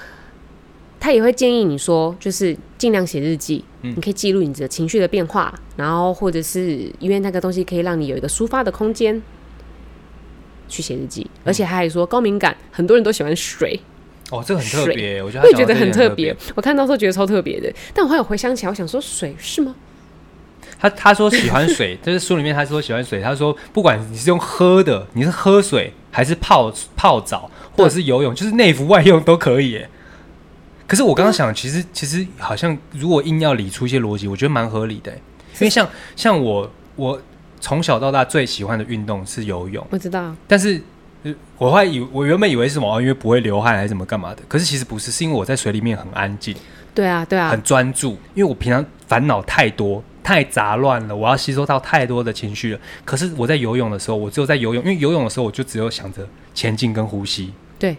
[0.98, 5.52] 他也会建议你说，就是尽量写日记，嗯、你可以记录你的情绪的变化。
[5.76, 9.20] 然后或者是因为那个东西可以让你有一个抒发的空间，
[10.66, 11.30] 去写日记。
[11.34, 13.78] 嗯、而且他还说高敏感，很多人都喜欢水。
[14.30, 16.36] 哦，这个很特别，我觉得会觉得很特别。
[16.54, 19.74] 我看到时候觉得超特别的，但我还有回想起来，我想说水是吗？
[20.80, 23.20] 他他说喜欢水， 就是书里面他说喜欢水。
[23.20, 29.84] 他说不管你是用喝的，你是喝水还是泡泡澡，或者是游泳，就是内服外用都可以。
[30.86, 35.10] 可是我刚刚想，其实其实好像如果硬要理出一些逻辑，我觉得蛮合理的。
[35.12, 37.20] 因为像像我我
[37.60, 40.32] 从小到大最喜欢的运动是游泳，我知道。
[40.46, 40.80] 但是
[41.58, 44.42] 我会以我原本以为是什么，因为不会流汗还是怎么干嘛的。
[44.48, 46.54] 可是其实不是，是因为我在水里面很安静。
[46.94, 52.80] 对啊，对啊，很专注，因为我平常烦恼太多、太杂乱了，我要吸收到太多的情绪了。
[53.04, 57.52] 可是我在游泳的时候，我只有在游泳，因为游泳的时候我就只有想着前进跟呼吸。
[57.78, 57.96] 对。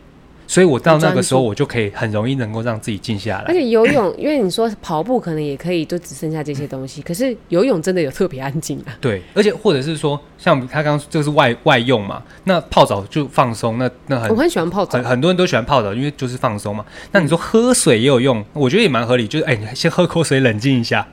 [0.50, 3.44] 所以，我到那个时候，我就可以很容易能够让自己静下来。
[3.44, 7.04] 而且游泳，因为你说跑步可能也可以，就只剩下这些东西。
[7.04, 8.98] 可是游泳真的有特别安静啊。
[9.00, 16.84] 对，而且或者是说，像他刚刚这个是外外用嘛，那泡澡就放松，那那很我很喜欢泡澡，很很多人都喜欢泡澡，因为就是放松嘛。
[17.12, 21.08] 那你说喝水也有用，我觉得也蛮合理，就是哎，你先喝口水冷静一下，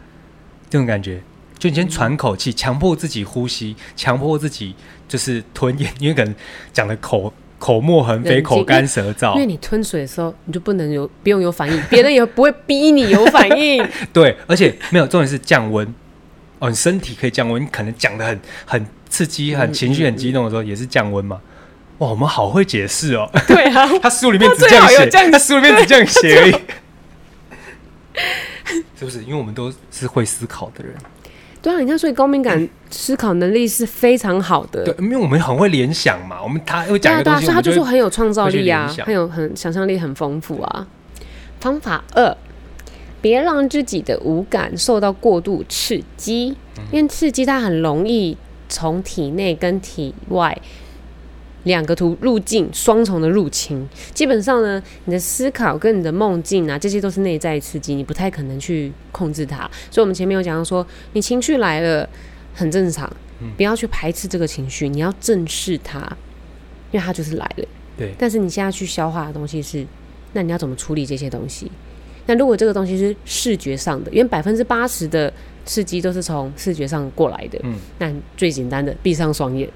[0.71, 1.21] 这种感觉，
[1.59, 4.75] 就你先喘口气，强迫自己呼吸，强迫自己
[5.07, 6.35] 就是吞咽，因为可能
[6.73, 7.31] 讲的口。
[7.59, 9.35] 口沫横飞，口干舌燥。
[9.35, 13.87] 因为你吞水的时候，你就不能有不用有反应， 别人也不会逼你有反应。
[14.13, 15.87] 对，而且没有重点是降温
[16.59, 17.63] 哦，你身体可以降温。
[17.63, 21.41] 你可能讲的很很刺激、很情绪很激动的时候，也是降温嘛。
[21.99, 23.31] 哇，我们好会解释哦。
[23.49, 26.53] 对啊，他书里面只这样写，他书里面只这样写而已。
[28.99, 29.23] 是不是？
[29.23, 30.95] 因为我们都是会思考的人。
[31.63, 34.85] 对啊，你看，所以高敏感思考能力是非常好的。
[34.85, 40.87] 对，因为我们很会联想嘛，我们他会讲一个东西，所以他就说很有创造力啊，很有很想象力很丰富啊。
[41.61, 42.37] 方法二，
[43.21, 46.57] 别让自己的五感受到过度刺激，
[46.93, 48.37] 因为刺激它很容易
[48.69, 50.57] 从体内跟体外。
[51.67, 59.69] 两个图入境双重的入侵，基本上呢，你的思考跟你的梦境啊，这些都是内在刺激，你不太可能去控制它。
[59.91, 62.09] 所以，我们前面有讲到说，你情绪来了
[62.55, 63.13] 很正常，
[63.57, 65.99] 不要去排斥这个情绪，你要正视它，
[66.93, 67.65] 因为它就是来了。
[67.97, 68.15] 对。
[68.17, 69.85] 但是你现在去消化的东西是，
[70.35, 71.71] 那你要怎么处理这些东西？
[72.27, 75.33] 那如果这个东西是视觉上的，因为百分之八十的
[75.65, 79.69] 刺激都是从视觉上过来的，嗯，那最简单的，闭上双眼。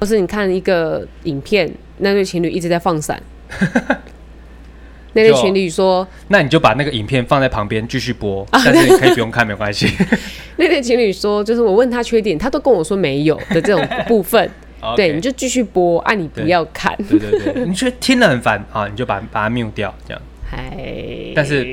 [0.00, 3.22] 或是你看一个影片，那对情侣一直在放闪，
[5.12, 9.88] 那对情侣说：“那你就把那个影片放在旁边继续播，啊、但是你可以不用看，没关系。
[10.56, 14.48] ”那对情侣说：“就是我问他缺点，他都跟我说没有的这种部分，
[14.96, 16.96] 对，你就继续播，啊，你不要看。
[17.08, 20.22] 对”对对对，你觉得听了很烦啊，你就把把它 mute 掉，这样。
[20.52, 21.64] 哎，但是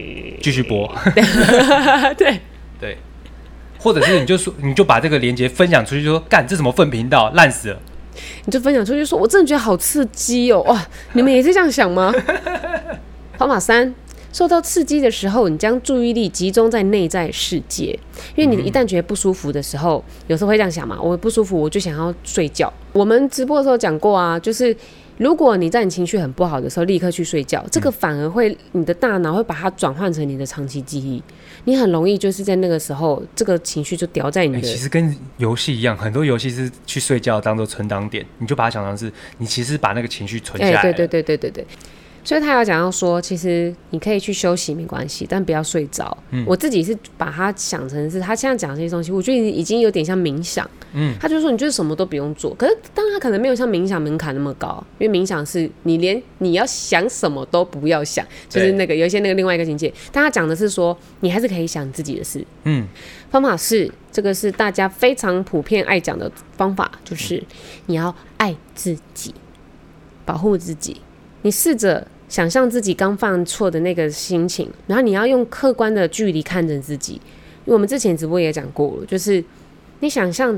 [0.42, 0.92] 继续播。
[2.18, 2.40] 对
[2.80, 2.98] 对，
[3.80, 7.80] 或者是你就说，你就把这个链接分享出去，就说：“干，这什么粪频道，烂死了。”
[8.46, 10.62] 你就分享出去说，我真的觉得好刺激哦！
[10.64, 12.14] 哇， 你们也是这样想吗？
[13.38, 13.94] 方法三，
[14.34, 17.98] 受到刺激的时候，你将注意力集中在内在世界，
[18.36, 22.72] 因为你一旦觉得不舒服的时候，有时候会这样想嘛，我不舒服，我就想要睡觉。
[22.94, 24.76] 我们直播的时候讲过啊，就是。
[25.20, 31.20] 如果你在你情绪很不好的时候立刻去睡觉，这个反而会你的大脑会把它转换成你的长期记忆，
[31.68, 34.62] 你很容易就是在那个时候这个情绪就掉在你的。
[34.62, 40.82] 其实跟游戏一样，很多游戏是去睡觉当做存档点，你就把它想成是你其实把那个情绪存下来。
[40.82, 41.68] 对对对对对对。
[42.28, 46.18] 所以他有讲到说，其实你可以去休息没关系，但不要睡着。
[46.32, 50.70] 嗯，我自己是把它想成是他现在讲这些东西，我觉得已经有点像冥想。
[50.92, 59.94] 嗯，他就说你就是什么都不用做，可是当他可能没有像冥想门槛那么高，因为冥想是你连你要想什么都不要想，就是那个有一些那个另外一个境界。
[60.12, 62.46] 但他讲的是说，你还是可以想自己的事。
[62.66, 62.86] 嗯，
[63.32, 67.42] 方法是这个是大家非常普遍爱讲的方法，就是
[67.86, 69.34] 你要爱自己，
[70.26, 71.00] 保护自己，
[71.44, 72.06] 你试着。
[72.30, 77.14] 想象自己刚犯错的那个心情，然后你要用客观的距离看着自己。
[77.14, 79.44] 因为我们之前直播也讲过了，就是
[80.00, 80.58] 你想象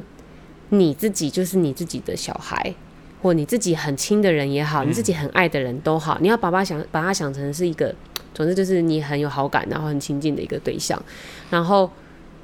[0.70, 2.74] 你自己就是你自己的小孩，
[3.22, 7.94] 或你自己很亲的人也好，你自己很爱的人都好，你要把他想把他想成是一个，
[8.34, 11.02] 总之就是你很有好感，然后很亲近的一个对象。
[11.50, 11.90] 然后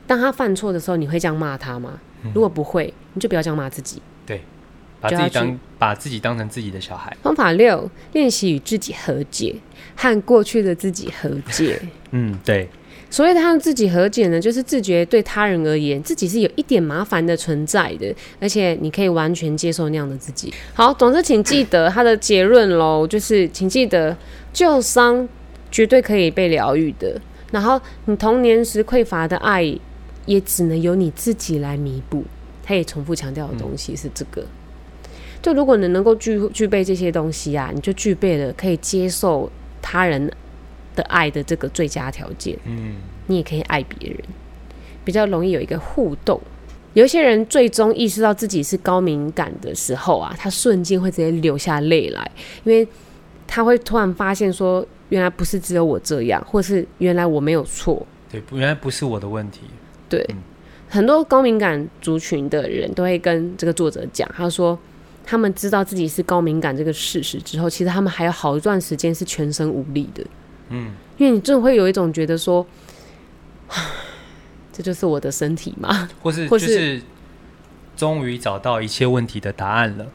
[0.08, 2.00] 当他犯错的时候，你会这样骂他吗？
[2.34, 4.02] 如果不会，你就不要这样骂自己。
[5.10, 5.18] 对。
[5.18, 7.16] 把自己当把自己当成自己的小孩。
[7.22, 9.56] 方法六，练习与自己和解，
[9.96, 11.82] 和过去的自己和解。
[12.12, 12.68] 嗯，对。
[13.10, 20.54] 所谓的和自己和解呢，就是自觉对他人而言，自己是有一点麻烦的存在的，而且你可以完全接受那样的自己。
[20.74, 24.16] 好，总之请记得他的结论喽，就是请记得
[24.52, 25.26] 旧伤
[25.72, 29.64] 绝对可以被疗愈的，然后你童年时匮乏的爱，
[30.26, 32.26] 也只能由你自己来弥补。
[32.64, 34.42] 他也重复强调的东西是这个。
[34.42, 34.48] 嗯
[35.46, 39.48] 就如果你能够具具备这些东西啊，你就具备了可以接受
[39.80, 40.32] 他人
[40.96, 42.58] 的爱的这个最佳条件。
[42.66, 42.96] 嗯，
[43.28, 44.18] 你也可以爱别人，
[45.04, 46.42] 比较容易有一个互动。
[46.96, 52.32] 有一些人最终意识到自己是高敏感的时候啊，他瞬间会直接流下泪来，
[52.64, 52.88] 因为
[53.46, 58.04] 他会突然发现说，原来不是只有我这样，或是原来我没有错。
[58.32, 59.60] 对，原来不是我的问题。
[60.10, 60.38] 对，嗯，
[60.90, 64.76] 很多高敏感族群的人都会跟这个作者讲，他说。
[65.26, 70.24] 他们知道自己是高敏感这个事实之后，其实他们还有好一段时间是全身无力的。
[70.70, 72.66] 嗯，因为你真的会有一种觉得说，
[74.72, 76.10] 这就是我的身体吗？
[76.22, 77.02] 或是或是
[77.96, 80.06] 终于找到一切问题的答案了。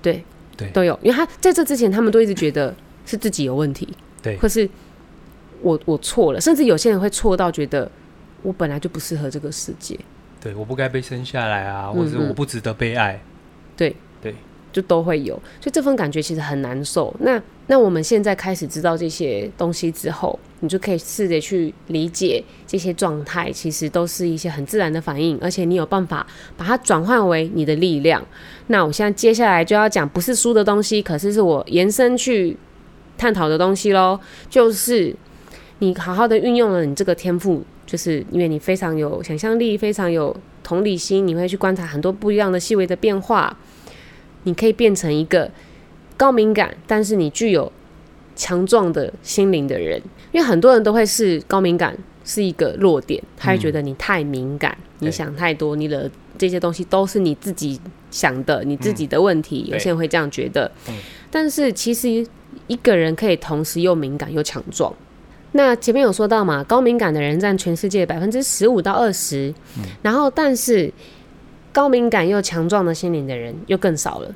[0.00, 0.22] 对
[0.56, 3.88] 对，都有，因为他在这之前，他们都一直觉得是自己有问题，
[4.22, 4.68] 对，或是
[5.60, 7.90] 我我错了，甚至有些人会错到觉得
[8.42, 9.98] 我本来就不适合这个世界，
[10.40, 13.20] 对，我不该被生下来啊，或者我不值得被爱，嗯嗯
[13.76, 14.34] 对对，
[14.72, 17.14] 就都会有，所以这份感觉其实很难受。
[17.20, 26.24] 那那我们现在开始知道这些东西之后，你就可以试着去理解这些状态，其实都是一些很自然的反应，而且你有办法
[26.56, 28.24] 把它转换为你的力量。
[28.68, 32.56] 那我现在接下来就要讲不是书的东西，可是是我延伸去
[33.18, 34.18] 探讨的东西喽。
[34.48, 35.14] 就是
[35.80, 43.56] 你好好的运用了你这个天赋，就是因为你非常有想象力，非常有同理心，你会去观察很多不一样的细微的变化，
[44.46, 45.50] 你可以变成一个。
[46.18, 47.70] 高敏感，但是你具有
[48.34, 50.00] 强壮的心灵的人，
[50.32, 57.78] 因为很多人都会是高敏感是一个弱点，他会觉得你太敏感，嗯、你想太多，你的这些东西都是你自己
[58.10, 59.66] 想的，你自己的问题。
[59.68, 60.72] 嗯、有些人会这样觉得，
[61.30, 62.26] 但是其实
[62.66, 64.90] 一个人可以同时又敏感又强壮。
[65.52, 69.52] 那前面有说到嘛，高敏感的人占全世界百分之十五到二十，
[70.00, 70.90] 然后但是
[71.76, 74.34] 高敏感又强壮的心灵的人又更少了。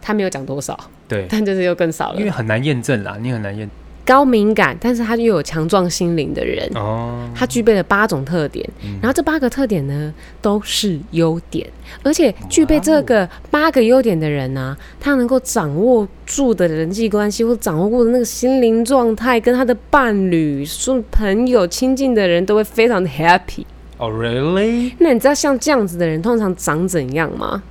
[0.00, 0.74] 他没有讲多少，
[1.06, 3.68] 对，但就是又更少了，因为很难验证啦，你很难验。
[4.06, 11.68] 高敏感，但是他又有强壮心灵的人，哦，他具备了八种特点，嗯、然后这八个特点呢都是优点，
[12.02, 23.64] 而且具备这个八个优点的人呢、啊，他能够掌握住的人际关系或掌握过的那个心灵状态，跟他的伴侣、说朋友、亲近的人都会非常的 happy。
[23.98, 24.92] 哦，really？
[24.98, 27.62] 那你知道像这样子的人通常长怎样吗？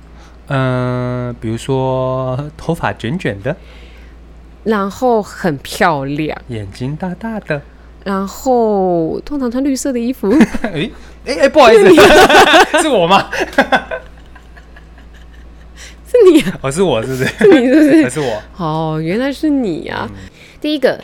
[0.48, 3.56] 嗯、呃，比如说头发卷卷的，
[4.64, 7.60] 然后很漂亮，眼睛大大的，
[8.04, 10.30] 然后通常穿绿色的衣服。
[10.62, 10.90] 哎
[11.26, 11.88] 哎哎，不好意思，
[12.82, 13.30] 是 我吗？
[16.06, 16.58] 是你啊？
[16.62, 17.24] 哦，是我，是不是？
[17.24, 18.10] 是你是不是？
[18.10, 18.42] 是我？
[18.58, 20.08] 哦，原来是你啊！
[20.12, 20.16] 嗯、
[20.60, 21.02] 第一个，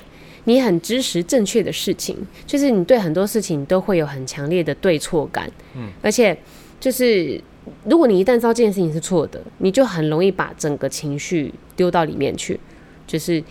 [0.51, 6.37] 你很支持正确的事情，就是你对很多事情都会有很强烈的对错感，嗯，而且
[6.81, 7.41] 就是。
[7.85, 12.59] 如果你一旦知道这件事情是错的，你就很容易把整个情绪丢到里面去。
[13.07, 13.43] 就是，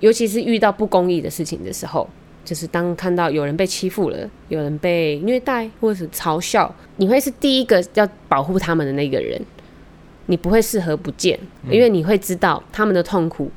[0.00, 2.08] 尤其是遇到不公义的事情的时候，
[2.44, 9.38] 就是当看到有人被欺负了，有人被虐待或者是嘲笑，你会是第一个要保护他们的那个人。
[10.26, 13.50] 你不会视而不见，因为你会知道他们的痛苦，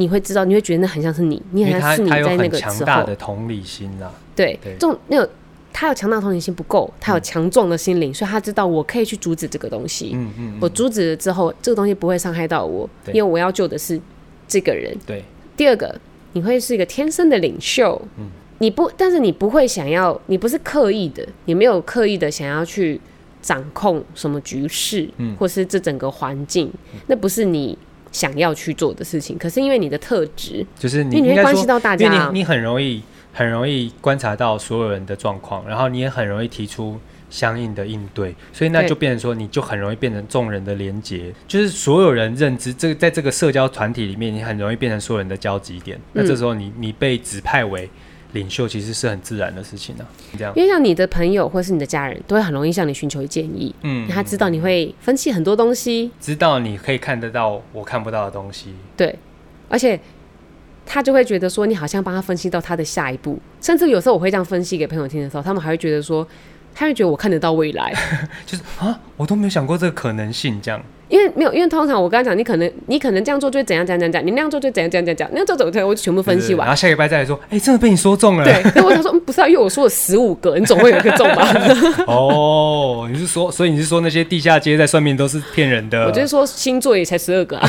[0.00, 2.72] 你会知道，你会觉得那很像是你，你很像是你在那个时候。
[2.72, 5.30] 强大的同理心啊，对，对这种那个。
[5.72, 10.10] 他有强大同理心不够，他有强壮的心灵，嗯、所以他知道我可以去阻止这个东西。
[10.14, 13.98] 嗯嗯，嗯我阻止了之后，这个东西不会伤害到我，因为我要救的是
[14.48, 14.92] 这个人。
[15.06, 15.22] 对。
[15.56, 15.94] 第二个，
[16.32, 18.02] 你会是一个天生的领袖。
[18.18, 18.26] 嗯。
[18.58, 23.00] 你不，但是你不会想要，你不是刻意的，你没有刻意的想要去
[23.40, 27.78] 掌控什么局势，嗯，或是这整个环境，嗯、那不是你
[28.12, 29.38] 想要去做的事情。
[29.38, 33.02] 可是因为你的特质，就是你，你会关系到大家，你你很容易。
[33.32, 36.98] 很容易观察到所有人的状况，然后你也很容易提出
[37.30, 45.96] 相应的应对，所以那就变成说，你就很容易变成众人的连结，就是所有人认知这个，在这个社交团体里面，你很容易变成所有人的交集点。
[45.96, 47.88] 嗯、那这时候你你被指派为
[48.32, 50.38] 领袖，其实是很自然的事情呢、啊。
[50.38, 53.74] 这样，因为像你的朋友或是你的家人，都会很容易向你寻求建议。
[53.82, 58.74] 嗯，他知道你会分析很多东西，知道你可以看得到我看不到的东西。
[58.96, 59.18] 对，
[59.68, 59.98] 而且。
[60.92, 66.26] 他就会觉得说，你好像帮他分析到他的下一步，甚至有时候我会这样分析给朋友听的时候，他们还会觉得说，
[66.74, 67.92] 他会觉得我看得到未来，
[68.46, 70.80] 就是啊，我都没有想过这个可能性，这样。
[71.08, 78.44] 因为没有，因为通常我刚刚讲，你可能你可能这样做就会怎样怎样怎样，你那样做就怎样怎样怎样，那样做怎么我就全部分析完，然后下礼拜再来说，哎、欸，真的被你说中了。
[78.44, 81.52] 对， 那我想说，嗯，不是啊，因为我说了十五个，你总会有一个中吧？
[82.06, 86.06] 哦，你是说，所以你是说那些地下街在算命都是骗人的？
[86.06, 87.68] 我就是说星座也才十二个啊，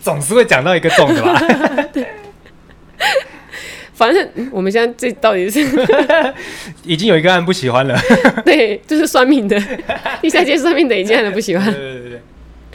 [0.00, 1.38] 总是会讲到一个中的吧？
[1.92, 2.06] 对。
[4.00, 5.60] 反正我们现在这到底是
[6.86, 7.94] 已经有一个案不喜欢了，
[8.46, 9.60] 对，就是算命的，
[10.22, 11.70] 地下街算命的已经很不喜欢。
[11.70, 12.20] 对对对，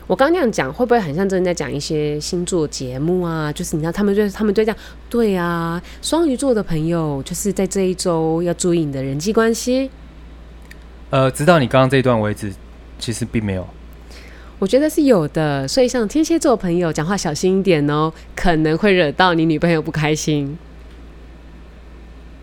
[0.05, 3.51] 我刚刚那样讲，会不会很像真的在讲一些星座节目啊？
[3.51, 4.77] 就是你知道，他们就他们就这样，
[5.09, 9.89] 对啊，双鱼座的朋友就是在这一周要注意你的人际关系。
[11.09, 12.53] 呃，直到你刚刚这一段为止，
[12.99, 13.67] 其实并没有。
[14.59, 20.55] 我觉得是有的，所以像天蝎座朋友讲话小心一点哦，可能会惹到你女朋友不开心。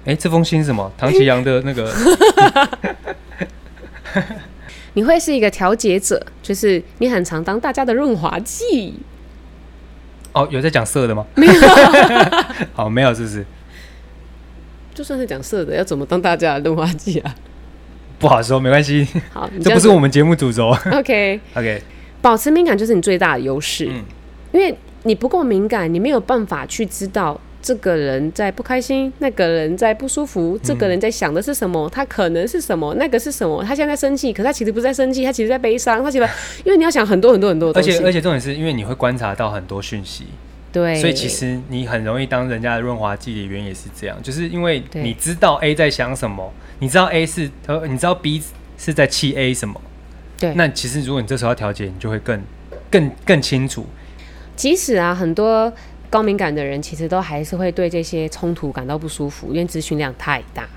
[0.04, 0.90] 哎，这封信是什么？
[0.98, 1.92] 唐奇阳的那个。
[4.94, 8.94] 你会是一个调节者，就是你很常当大家的润滑剂。
[10.32, 11.24] 哦，有在讲色的吗？
[11.34, 11.52] 没有。
[12.74, 13.44] 好，没有，是不是？
[14.94, 17.34] 就算是讲色的，要怎么当大家的润滑剂啊？
[18.18, 19.08] 不好说，没关系。
[19.32, 20.68] 好，这，这不是我们节目主轴。
[20.68, 21.80] OK，OK，、okay.
[22.20, 23.88] 保持敏感就是你最大的优势。
[23.90, 24.04] 嗯，
[24.52, 27.40] 因为你不够敏感，你没有办法去知道。
[27.62, 31.86] 这个人在不开心，那个人在不舒服，这个人在想的是什么？
[31.86, 32.92] 嗯、他可能是什么？
[32.94, 33.62] 那个是什么？
[33.62, 36.02] 他现在生气，可他其实不是在生气，他其实在悲伤。
[36.02, 36.28] 他其实
[36.66, 40.26] 因为你要想很多很多很多东西，而且而且重点是因为你会观察到很多讯息，
[40.72, 48.42] 对，所以其实你很容易当人家的润滑剂的原因也是这样，就是因为你知道 A 在想什么，你知道 A 是呃，你知道 B
[48.76, 49.80] 是在气 A 什么，
[50.36, 52.42] 对，那其实如果你这时候要调节，你就会更
[52.90, 53.86] 更更清楚。
[54.56, 55.72] 即使啊，很多。
[56.12, 60.68] 高敏感的人其实都还是会对这些冲突感到不舒服，因为资讯量太大。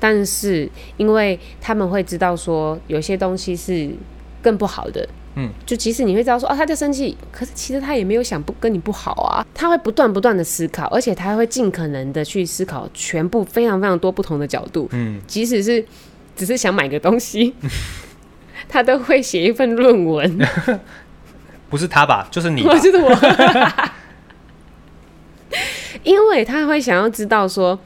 [0.00, 3.88] 但是因为他们会知道说有些东西是
[4.42, 9.46] 更不好的，嗯，就即使你会知道说哦，他在生气，可是其实他也没有想不跟你不好啊。
[9.54, 15.84] 他会不断不断的思考，而且他会尽可能的去思考全部非常非常多不同的角度，嗯，即使是
[16.34, 17.54] 只是想买个东西，
[18.68, 20.38] 他都会写一份论文。
[21.70, 22.26] 不是他吧？
[22.32, 23.08] 就是你就 是我。
[26.02, 27.78] 因为他会想要知道说，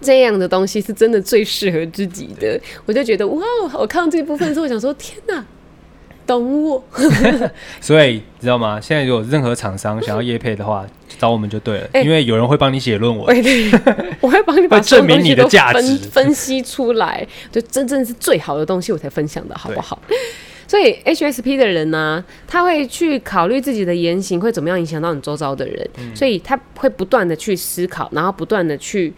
[0.00, 3.42] 这样的东西是真的最适合自己的，我就觉得哇，
[3.78, 5.44] 我看到这一部分的时候，我想说天哪，
[6.26, 6.84] 懂我。
[7.80, 8.80] 所以知道吗？
[8.80, 10.84] 现在如果任何厂商想要业配的话，
[11.18, 13.24] 找我们就对了，欸、因为有人会帮你写论文，
[14.20, 15.96] 我会帮你把证明你的价值。
[16.10, 20.00] 分析出来，就真正是最好的东西，我才分享的好不好？
[20.74, 29.14] 所以 HSP 的人呢、啊，他会去考虑自己的言行会怎么样影响到你周遭的人，嗯、所以他会不断的去思考，然后不断的去，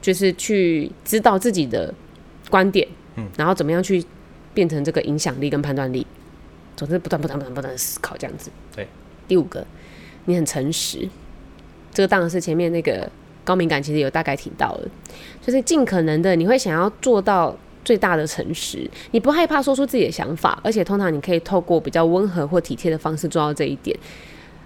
[0.00, 1.94] 就是去知道自己的
[2.50, 4.04] 观点，嗯，然后怎么样去
[4.52, 6.04] 变成这个影响力跟判断力，
[6.74, 8.50] 总之不断不断不断不断的思考这样子。
[8.74, 8.88] 对，
[9.28, 9.64] 第五个，
[10.24, 11.08] 你很诚实，
[11.94, 13.08] 这个当然是前面那个
[13.44, 14.88] 高敏感其实有大概提到了，
[15.40, 17.56] 就是尽可能的你会想要做到。
[17.84, 23.96] 最大的诚实，你不害怕说出自己的想法，而且通常你可以透过比较温和或体贴的方式做到这一点，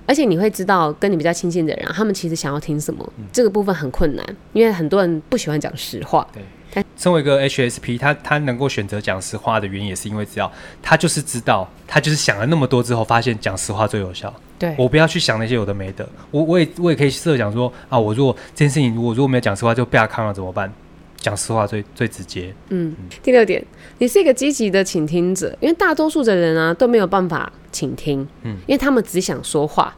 [0.06, 3.12] 而且你会知道跟你比较亲近的人，他们其实想要听什么。
[3.18, 6.26] 嗯、这个部分很困难，因为很多人不喜欢讲实话。
[6.32, 6.42] 对，
[6.72, 10.50] 但身为一个 HSP，他他能够选择讲实话的原因，也是因为只要
[10.82, 14.32] 他就是知道，他就是想了那么多之后，发现讲实话最有效。
[14.58, 20.72] 对，我不要去想那些有的没的，我我也我也可以设想说啊，我如果这件事情，如果如果没有讲实话就被他看了怎么办？
[21.16, 22.54] 讲实话最最直接。
[22.68, 23.64] 嗯，第六点，
[23.98, 29.94] 你是一个积极的倾听者，因为大多数的人啊都没有办法倾听，嗯，因为他们只想说话。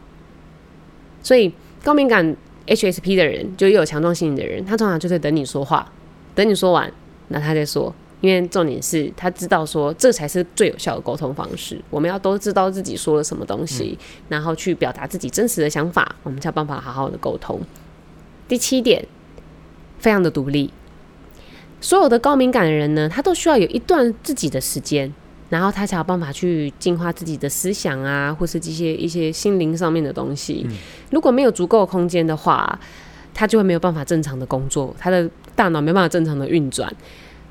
[1.22, 1.52] 所以
[1.82, 5.90] 高敏感 HSP 的人，就又有强壮心理的人，他通常就是等你说话，
[6.34, 6.90] 等你说完，
[7.28, 7.94] 那他再说。
[8.20, 11.80] 因为重点是他知道说这才是最有效的沟通方式。
[11.88, 17.60] 我们要都知道自己说了什么东西，嗯，然后去表达自己真实的想法，我们才有办法好好的沟通。
[18.48, 19.06] 第七点，
[20.00, 20.68] 非常的独立。
[21.80, 25.12] 所有的高敏感的人呢，他都需要有一段自己的时间，
[25.48, 30.66] 然后他才有办法去净化自己的思想啊，或是这些一些心灵上面的东西。
[30.68, 30.76] 嗯。
[31.10, 32.78] 如果没有足够的空间的话，
[33.32, 36.92] 他就会没有办法正常的工作，他的大脑没办法正常的运转，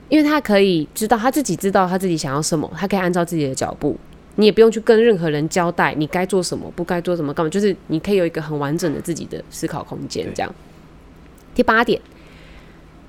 [0.09, 3.97] 因为他可以知道他自己知道他自己想要什么，他可以按照自己的脚步，
[4.35, 10.27] 你也不用去跟任何人交代你该做什么，不该做什么干嘛，就是你可以有一个很完整的自己的思考空间。
[10.35, 10.53] 这样。
[11.55, 12.01] 第八点，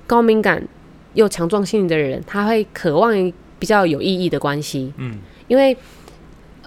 [0.07, 0.65] 高敏感。
[1.13, 3.13] 又强壮心理的人，他会渴望
[3.57, 4.93] 比较有意义的关系。
[4.97, 5.75] 嗯，因为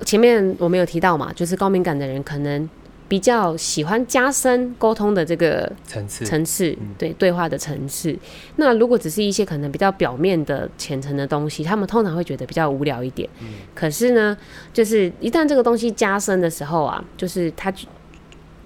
[0.04, 2.68] 前面我们有提到嘛，就是高敏感的人可能
[3.08, 8.14] 比较喜欢加深沟通的这个层次，层次，对对话的层次。
[8.56, 13.28] 那如果只是一些可能比较表面的浅层的东西，他们通常会觉得比较无聊一点。
[13.40, 14.36] 嗯，可是呢，
[14.72, 17.72] 就是一旦这个东西加深的时候啊，就是他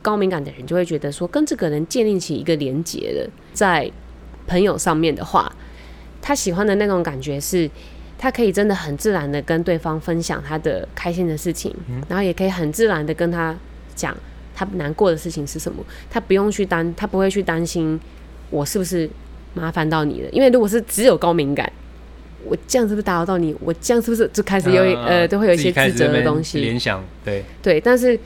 [0.01, 3.91] 高敏感的人就会觉得说，跟这个人建立起一个连结的，在
[4.47, 5.55] 朋友上面的话。
[6.21, 7.71] 他喜欢的那种感觉是，
[8.19, 13.57] 他可以真的很自然的跟对方分享他的开心的事情，嗯、然后也可以很自然的跟他
[13.95, 14.17] 讲
[14.55, 15.85] 他难过的事情是什么。
[16.11, 18.01] 他不用去担，他不会去担心
[18.51, 19.09] 我是不是
[19.55, 20.29] 麻烦到你了。
[20.31, 21.71] 因为如果是只有高敏感，
[22.45, 23.55] 我这样是不是打扰到你？
[23.61, 27.05] 我这样是不是就开始有、嗯、呃都会有一些自责的东西联想？
[27.25, 28.19] 对对，但是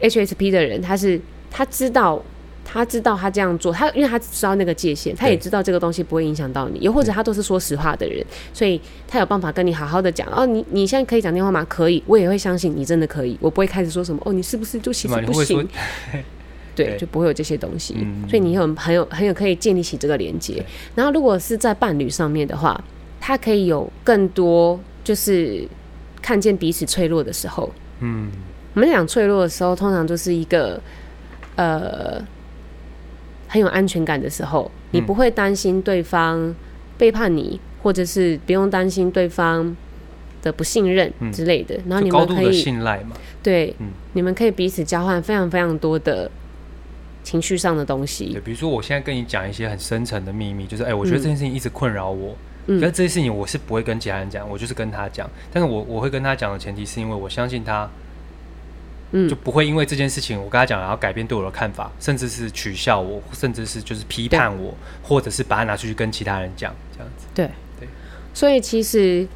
[0.00, 2.22] HSP 的人他是他知道。
[2.70, 11.64] 他知道他这样做，他因为他知道那个界限，他也知道这个东西不会影响到你，又或者他都是说实话的人，所以他有办法跟你好好的讲哦，你你现在可以讲电话吗？
[11.66, 15.66] 可以，我也会相信你真的可以，我不会开始说什么哦，你是不是就其实不行？
[16.76, 17.96] 对，就不会有这些东西，
[18.28, 20.62] 所以你有很有很有可以建立起这个连接。
[20.94, 22.78] 然后如果是在伴侣上面的话，
[23.18, 25.66] 他可以有更多就是
[26.22, 28.30] 看见彼此脆弱的时候，嗯。
[28.74, 30.80] 我们讲脆弱的时候，通常就是一个
[31.56, 32.24] 呃
[33.48, 36.54] 很有安全感的时候，你不会担心对方
[36.96, 39.76] 背叛你，或者是不用担心对方
[40.42, 41.74] 的不信任之类的。
[41.88, 43.16] 然后你们可以信赖嘛？
[43.42, 46.30] 对，嗯，你们可以彼此交换非常非常多的
[47.24, 48.26] 情绪上的东西。
[48.26, 52.36] 对，比如说我现在跟你讲一些很深层的秘密，就是哎、欸，我觉得这件事情一直困扰我。
[52.66, 55.28] 嗯，但这件事情我是不会跟其他人讲，我就是跟他讲。
[55.52, 57.88] 但是我我会跟他讲的前提是因为我相信他。
[59.12, 67.26] 嗯，就不会因为这件事情，我跟他讲，然后改变对我的看法，甚至是取笑我，甚至是就是批判我，或者是把它拿出去跟其他人讲，这样子。
[67.34, 67.46] 对
[67.80, 67.88] 对，
[68.34, 69.26] 所以其实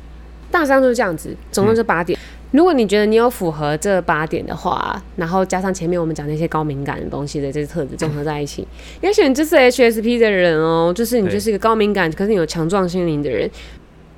[0.51, 2.19] 大纲就是这样子，总共就八点。
[2.19, 8.69] 嗯、如果你觉得你有符合这八点的话，然后加上前面我们讲那些高敏感的东西的这些特质综合在一起，
[9.01, 13.51] 也许你就是 HSP 的人哦，就是你就是一个高敏感，可是你有强壮心灵的人。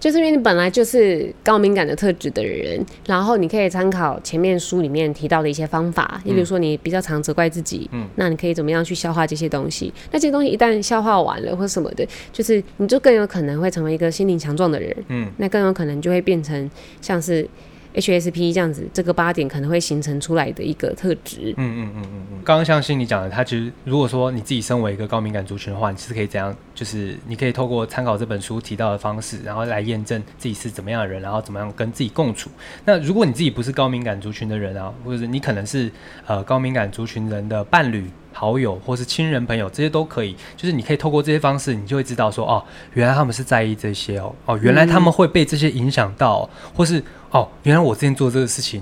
[0.00, 9.92] 就是因为你本来就是高敏感的特质的人，然后你可以参考前面书里面提到的一些方法，你比如说你比较常责怪自己，嗯，那你可以怎么样去消化这些东西？
[10.12, 16.70] 那这些东西一旦消化完了或什么的，就是你就更有可能会成为一个心灵强壮的人，嗯，那更有可能就会变成
[17.00, 17.48] 像是。
[17.94, 21.54] HSP 这样子，这个八点可能会形成出来的一个特质。
[21.56, 22.38] 嗯嗯嗯嗯嗯。
[22.44, 26.54] 刚刚像心理讲的，他其实如果说你自己身为一个高敏感族群的话，你是可以怎样？
[26.74, 32.50] 就是你可以透过参考这本书提到的方式，然后来验证自己是怎么样的人，然后怎么样跟自己共处。
[32.84, 35.90] 那如果你自己不是高敏感族群的人啊，或者你可能是
[36.26, 40.36] 呃高敏感族群人的伴侣、好友，或是亲人朋友，这些都可以。
[40.56, 42.62] 就是你可以透过这些方式，你就会知道说，哦，
[42.92, 47.02] 原来他们是在意这些哦，哦，原来他们会被这些影响到，或是。
[47.30, 48.80] 哦，原来我之前做这个事情，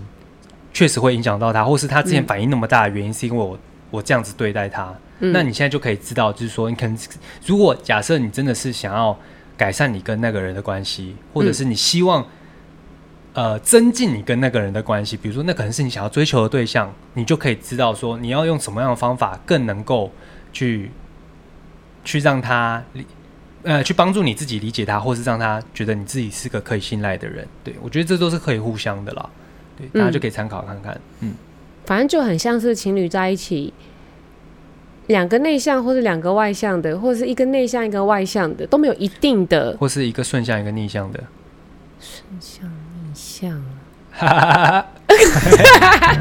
[0.75, 3.59] 确实会影响到他，或是他之前反应那么大的原因，是因为我
[3.91, 4.95] 我这样子对待他。
[5.21, 5.33] 嗯。
[5.33, 6.95] 那你现在就可以知道，就是说，你可能
[7.47, 9.19] 如果假设你真的是想要
[9.57, 12.23] 改善你跟那个人的关系，或者是你希望
[13.35, 20.11] 呃增进你跟那个人的关系，比如说那可能是你想要追求的对象，你就可以知道说你要用什么样的方法更能够
[20.53, 20.91] 去
[22.05, 23.07] 去让他理。
[23.65, 27.47] 呃，去帮助你自己理解他，或是让他觉得你自己是个可以信赖的人。
[27.63, 29.31] 对，我觉得这都是可以互相的啦。
[29.79, 30.93] 对，大家就可以参考看看。
[31.21, 31.35] 嗯，嗯，
[31.87, 33.73] 反正就很像是情侣在一起，
[35.07, 41.23] 两个内向或是两个外向的，或者是一个内向一个外向的，都没有一定的，或是一个顺向一个逆向的。
[42.01, 42.69] 顺向。
[44.23, 46.19] 哈哈哈哈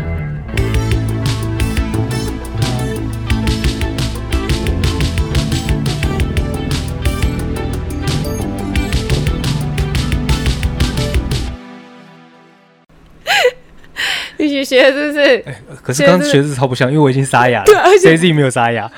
[14.38, 15.20] 一起学是不是？
[15.20, 15.44] 欸、
[15.84, 18.92] 可是刚学的超不像，因为我已经沙哑了，对，而且自己没有沙哑。